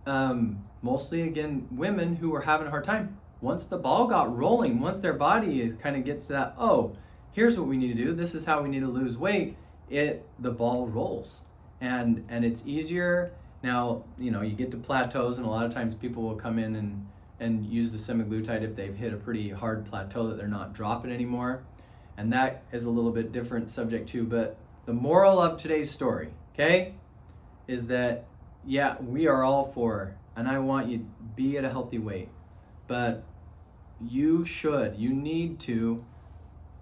um, 0.07 0.65
mostly 0.81 1.23
again 1.23 1.69
women 1.71 2.17
who 2.17 2.31
were 2.31 2.43
having 2.43 2.67
a 2.67 2.71
hard 2.71 2.85
time. 2.85 3.19
Once 3.43 3.67
the 3.67 3.77
ball 3.77 4.07
got 4.07 4.35
rolling, 4.35 4.81
once 4.81 5.01
their 5.01 5.13
body 5.13 5.71
kind 5.83 5.97
of 5.97 6.05
gets 6.05 6.27
to 6.27 6.33
that, 6.33 6.55
oh, 6.59 6.97
here's 7.33 7.59
what 7.59 7.69
we 7.69 7.77
need 7.77 7.95
to 7.95 8.05
do. 8.05 8.15
This 8.15 8.35
is 8.35 8.47
how 8.47 8.63
we 8.63 8.71
need 8.71 8.81
to 8.81 8.89
lose 8.89 9.19
weight. 9.19 9.57
It 9.91 10.27
the 10.39 10.51
ball 10.51 10.87
rolls, 10.87 11.43
and 11.83 12.25
and 12.31 12.45
it's 12.47 12.67
easier 12.67 13.33
now. 13.63 14.05
You 14.17 14.31
know, 14.31 14.41
you 14.41 14.55
get 14.55 14.71
to 14.71 14.79
plateaus, 14.79 15.37
and 15.37 15.47
a 15.47 15.51
lot 15.51 15.67
of 15.67 15.75
times 15.75 15.95
people 15.95 16.23
will 16.23 16.37
come 16.37 16.59
in 16.59 16.77
and 16.77 17.07
and 17.39 17.67
use 17.67 17.93
the 17.93 17.99
semaglutide 17.99 18.63
if 18.63 18.75
they've 18.75 18.97
hit 18.97 19.13
a 19.13 19.17
pretty 19.17 19.51
hard 19.51 19.85
plateau 19.85 20.29
that 20.29 20.39
they're 20.39 20.47
not 20.47 20.73
dropping 20.73 21.11
anymore 21.11 21.65
and 22.17 22.33
that 22.33 22.63
is 22.73 22.85
a 22.85 22.91
little 22.91 23.11
bit 23.11 23.33
different 23.33 23.71
subject 23.71 24.09
too. 24.09 24.25
But 24.25 24.57
the 24.87 24.93
moral 24.93 25.41
of 25.41 25.59
today's 25.59 25.91
story, 25.91 26.29
okay, 26.55 26.95
is 27.67 27.87
that 27.89 28.27
yeah, 28.65 28.97
we 29.01 29.27
are 29.27 29.43
all 29.43 29.65
for, 29.65 30.15
and 30.37 30.47
I 30.47 30.59
want 30.59 30.89
you 30.89 30.99
to 30.99 31.05
be 31.35 31.59
at 31.59 31.65
a 31.65 31.71
healthy 31.71 31.99
weight, 31.99 32.29
but 32.87 33.25
you 34.09 34.45
should, 34.45 34.97
you 34.97 35.11
need 35.13 35.61
to 35.61 36.05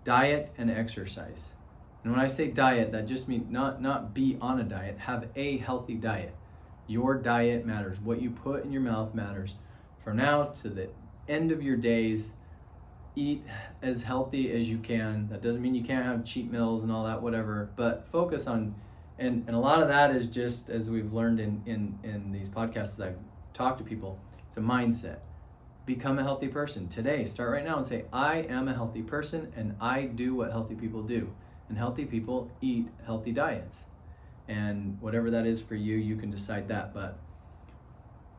diet 0.04 0.52
and 0.56 0.70
exercise. 0.70 1.54
And 2.02 2.12
when 2.12 2.20
I 2.20 2.28
say 2.28 2.48
diet, 2.48 2.92
that 2.92 3.06
just 3.06 3.28
means 3.28 3.50
not 3.50 3.82
not 3.82 4.14
be 4.14 4.38
on 4.40 4.60
a 4.60 4.64
diet, 4.64 4.98
have 4.98 5.28
a 5.36 5.58
healthy 5.58 5.94
diet. 5.94 6.34
Your 6.86 7.14
diet 7.14 7.66
matters. 7.66 8.00
What 8.00 8.20
you 8.20 8.30
put 8.30 8.64
in 8.64 8.72
your 8.72 8.82
mouth 8.82 9.14
matters. 9.14 9.54
From 10.02 10.16
now 10.16 10.44
to 10.44 10.68
the 10.68 10.88
end 11.28 11.52
of 11.52 11.62
your 11.62 11.76
days, 11.76 12.34
eat 13.14 13.44
as 13.82 14.02
healthy 14.02 14.50
as 14.52 14.68
you 14.68 14.78
can. 14.78 15.28
That 15.28 15.42
doesn't 15.42 15.60
mean 15.60 15.74
you 15.74 15.84
can't 15.84 16.04
have 16.04 16.24
cheat 16.24 16.50
meals 16.50 16.82
and 16.82 16.90
all 16.90 17.04
that, 17.04 17.20
whatever, 17.20 17.70
but 17.76 18.08
focus 18.08 18.46
on 18.46 18.74
and, 19.20 19.44
and 19.46 19.54
a 19.54 19.58
lot 19.58 19.82
of 19.82 19.88
that 19.88 20.16
is 20.16 20.28
just 20.28 20.70
as 20.70 20.88
we've 20.88 21.12
learned 21.12 21.40
in, 21.40 21.62
in, 21.66 21.98
in 22.02 22.32
these 22.32 22.48
podcasts 22.48 22.94
as 22.94 23.00
I've 23.02 23.18
talked 23.52 23.76
to 23.78 23.84
people, 23.84 24.18
it's 24.48 24.56
a 24.56 24.60
mindset. 24.60 25.18
Become 25.86 26.18
a 26.18 26.22
healthy 26.22 26.48
person. 26.48 26.88
Today, 26.88 27.24
start 27.24 27.50
right 27.50 27.64
now 27.64 27.78
and 27.78 27.86
say, 27.86 28.04
I 28.12 28.38
am 28.48 28.68
a 28.68 28.74
healthy 28.74 29.02
person 29.02 29.52
and 29.56 29.76
I 29.80 30.02
do 30.02 30.34
what 30.34 30.50
healthy 30.50 30.74
people 30.74 31.02
do. 31.02 31.32
And 31.68 31.78
healthy 31.78 32.04
people 32.04 32.50
eat 32.60 32.88
healthy 33.04 33.32
diets. 33.32 33.84
And 34.48 35.00
whatever 35.00 35.30
that 35.30 35.46
is 35.46 35.60
for 35.60 35.74
you, 35.74 35.96
you 35.96 36.16
can 36.16 36.30
decide 36.30 36.68
that. 36.68 36.92
But 36.92 37.18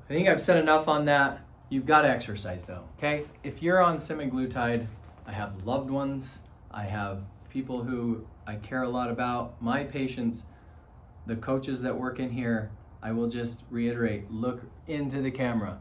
I 0.09 0.13
think 0.13 0.27
I've 0.27 0.41
said 0.41 0.57
enough 0.57 0.87
on 0.87 1.05
that. 1.05 1.41
You've 1.69 1.85
got 1.85 2.01
to 2.01 2.09
exercise 2.09 2.65
though, 2.65 2.83
okay? 2.97 3.23
If 3.43 3.63
you're 3.63 3.81
on 3.81 3.97
semaglutide, 3.97 4.87
I 5.25 5.31
have 5.31 5.63
loved 5.65 5.89
ones, 5.89 6.43
I 6.69 6.83
have 6.83 7.23
people 7.49 7.83
who 7.83 8.25
I 8.45 8.55
care 8.55 8.83
a 8.83 8.89
lot 8.89 9.09
about, 9.09 9.61
my 9.61 9.85
patients, 9.85 10.45
the 11.25 11.37
coaches 11.37 11.81
that 11.83 11.97
work 11.97 12.19
in 12.19 12.29
here, 12.29 12.71
I 13.01 13.13
will 13.13 13.27
just 13.27 13.63
reiterate 13.69 14.29
look 14.29 14.63
into 14.87 15.21
the 15.21 15.31
camera. 15.31 15.79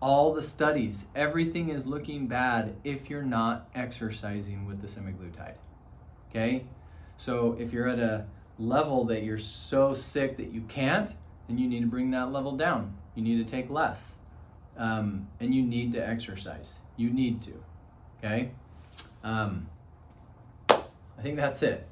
All 0.00 0.32
the 0.32 0.42
studies, 0.42 1.06
everything 1.14 1.70
is 1.70 1.86
looking 1.86 2.28
bad 2.28 2.76
if 2.84 3.10
you're 3.10 3.22
not 3.22 3.68
exercising 3.74 4.66
with 4.66 4.80
the 4.80 4.86
semaglutide. 4.86 5.54
Okay? 6.30 6.64
So 7.16 7.56
if 7.58 7.72
you're 7.72 7.88
at 7.88 7.98
a 7.98 8.26
level 8.58 9.04
that 9.06 9.24
you're 9.24 9.38
so 9.38 9.94
sick 9.94 10.36
that 10.36 10.52
you 10.52 10.62
can't, 10.68 11.12
then 11.48 11.58
you 11.58 11.68
need 11.68 11.80
to 11.80 11.86
bring 11.86 12.12
that 12.12 12.32
level 12.32 12.52
down. 12.52 12.96
You 13.14 13.22
need 13.22 13.44
to 13.44 13.50
take 13.50 13.70
less 13.70 14.18
um, 14.76 15.26
and 15.40 15.54
you 15.54 15.62
need 15.62 15.92
to 15.94 16.08
exercise. 16.08 16.78
You 16.96 17.10
need 17.10 17.42
to. 17.42 17.52
Okay? 18.18 18.50
Um, 19.24 19.68
I 20.70 21.22
think 21.22 21.36
that's 21.36 21.62
it. 21.62 21.86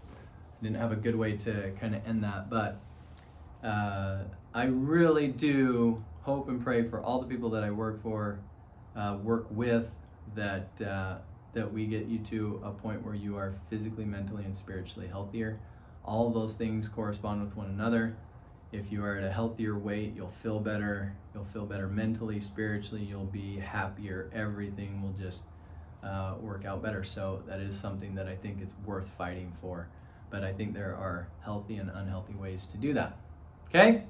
I 0.61 0.65
didn't 0.65 0.79
have 0.79 0.93
a 0.93 0.97
good 0.97 1.17
way 1.17 1.37
to 1.39 1.73
kind 1.81 1.95
of 1.95 2.07
end 2.07 2.23
that, 2.25 2.49
but 2.49 2.81
uh, 3.65 4.19
I 4.55 4.65
really 4.65 5.29
do 5.29 6.03
hope 6.27 6.49
and 6.49 6.63
pray 6.63 6.83
for 6.83 7.01
all 7.01 7.21
the 7.21 7.27
people 7.27 7.51
that 7.51 7.63
I 7.63 7.71
work 7.71 8.03
for, 8.03 8.41
uh, 8.97 9.17
work 9.23 9.47
with, 9.49 9.89
that 10.35 10.69
uh, 10.85 11.19
that 11.55 11.73
we 11.73 11.87
get 11.87 12.07
you 12.07 12.19
to 12.19 12.61
a 12.65 12.71
point 12.73 13.05
where 13.07 13.15
you 13.15 13.37
are 13.37 13.55
physically, 13.71 14.05
mentally, 14.05 14.45
and 14.45 14.55
spiritually 14.55 15.07
healthier. 15.07 15.61
All 16.05 16.31
those 16.31 16.55
things 16.55 16.89
correspond 16.89 17.43
with 17.43 17.57
one 17.57 17.69
another. 17.69 18.17
If 18.73 18.91
you 18.91 19.05
are 19.05 19.17
at 19.17 19.25
a 19.25 19.33
healthier 19.33 19.79
weight, 19.79 20.15
you'll 20.17 20.29
feel 20.29 20.59
better. 20.59 21.15
You'll 21.33 21.45
feel 21.45 21.65
better 21.65 21.87
mentally, 21.87 22.41
spiritually. 22.41 23.05
You'll 23.05 23.25
be 23.25 23.59
happier. 23.59 24.29
Everything 24.35 25.01
will 25.01 25.13
just 25.13 25.45
uh, 26.03 26.35
work 26.41 26.65
out 26.65 26.83
better. 26.83 27.05
So 27.05 27.43
that 27.47 27.61
is 27.61 27.79
something 27.79 28.17
that 28.17 28.27
I 28.27 28.35
think 28.35 28.61
it's 28.61 28.75
worth 28.85 29.09
fighting 29.17 29.53
for. 29.61 29.89
But 30.29 30.43
I 30.43 30.53
think 30.53 30.75
there 30.75 30.97
are 30.97 31.29
healthy 31.45 31.77
and 31.77 31.89
unhealthy 31.89 32.35
ways 32.35 32.67
to 32.67 32.77
do 32.77 32.93
that. 32.95 33.17
Okay? 33.69 34.03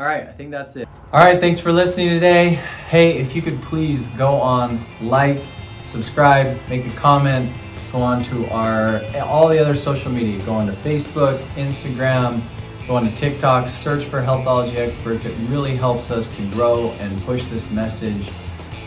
All 0.00 0.06
right, 0.06 0.26
I 0.26 0.32
think 0.32 0.50
that's 0.50 0.76
it. 0.76 0.88
All 1.12 1.22
right, 1.22 1.38
thanks 1.38 1.60
for 1.60 1.70
listening 1.70 2.08
today. 2.08 2.54
Hey, 2.88 3.18
if 3.18 3.36
you 3.36 3.42
could 3.42 3.60
please 3.60 4.08
go 4.08 4.34
on, 4.36 4.80
like, 5.02 5.42
subscribe, 5.84 6.58
make 6.70 6.86
a 6.86 6.96
comment, 6.96 7.54
go 7.92 7.98
on 7.98 8.24
to 8.24 8.48
our 8.48 9.02
all 9.22 9.46
the 9.46 9.58
other 9.58 9.74
social 9.74 10.10
media. 10.10 10.42
Go 10.46 10.54
on 10.54 10.66
to 10.68 10.72
Facebook, 10.72 11.36
Instagram, 11.54 12.40
Go 12.90 12.96
on 12.96 13.04
to 13.04 13.14
TikTok, 13.14 13.68
search 13.68 14.04
for 14.04 14.20
Healthology 14.20 14.76
Experts. 14.76 15.24
It 15.24 15.36
really 15.48 15.76
helps 15.76 16.10
us 16.10 16.34
to 16.36 16.42
grow 16.50 16.90
and 16.98 17.22
push 17.22 17.44
this 17.44 17.70
message. 17.70 18.32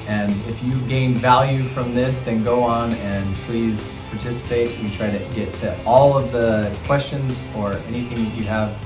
And 0.10 0.32
if 0.48 0.62
you 0.62 0.76
gain 0.90 1.14
value 1.16 1.62
from 1.62 1.96
this, 1.96 2.20
then 2.22 2.44
go 2.44 2.64
on 2.64 2.92
and 2.92 3.36
please 3.46 3.96
participate. 4.10 4.78
We 4.80 4.90
try 4.90 5.10
to 5.10 5.20
get 5.36 5.54
to 5.62 5.82
all 5.86 6.18
of 6.18 6.34
the 6.34 6.76
questions 6.86 7.42
or 7.56 7.74
anything 7.88 8.26
that 8.26 8.36
you 8.36 8.44
have, 8.44 8.78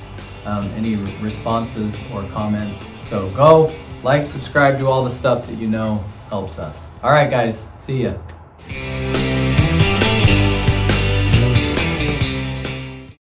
um, 0.48 0.64
any 0.72 0.96
responses 1.22 2.02
or 2.14 2.24
comments. 2.30 2.92
So 3.06 3.30
go, 3.32 3.72
like, 4.02 4.26
subscribe, 4.26 4.78
do 4.78 4.88
all 4.88 5.04
the 5.04 5.12
stuff 5.12 5.46
that 5.48 5.56
you 5.56 5.68
know 5.68 6.04
helps 6.30 6.58
us. 6.58 6.90
All 7.04 7.12
right, 7.12 7.30
guys, 7.30 7.70
see 7.80 8.04
ya. 8.04 8.14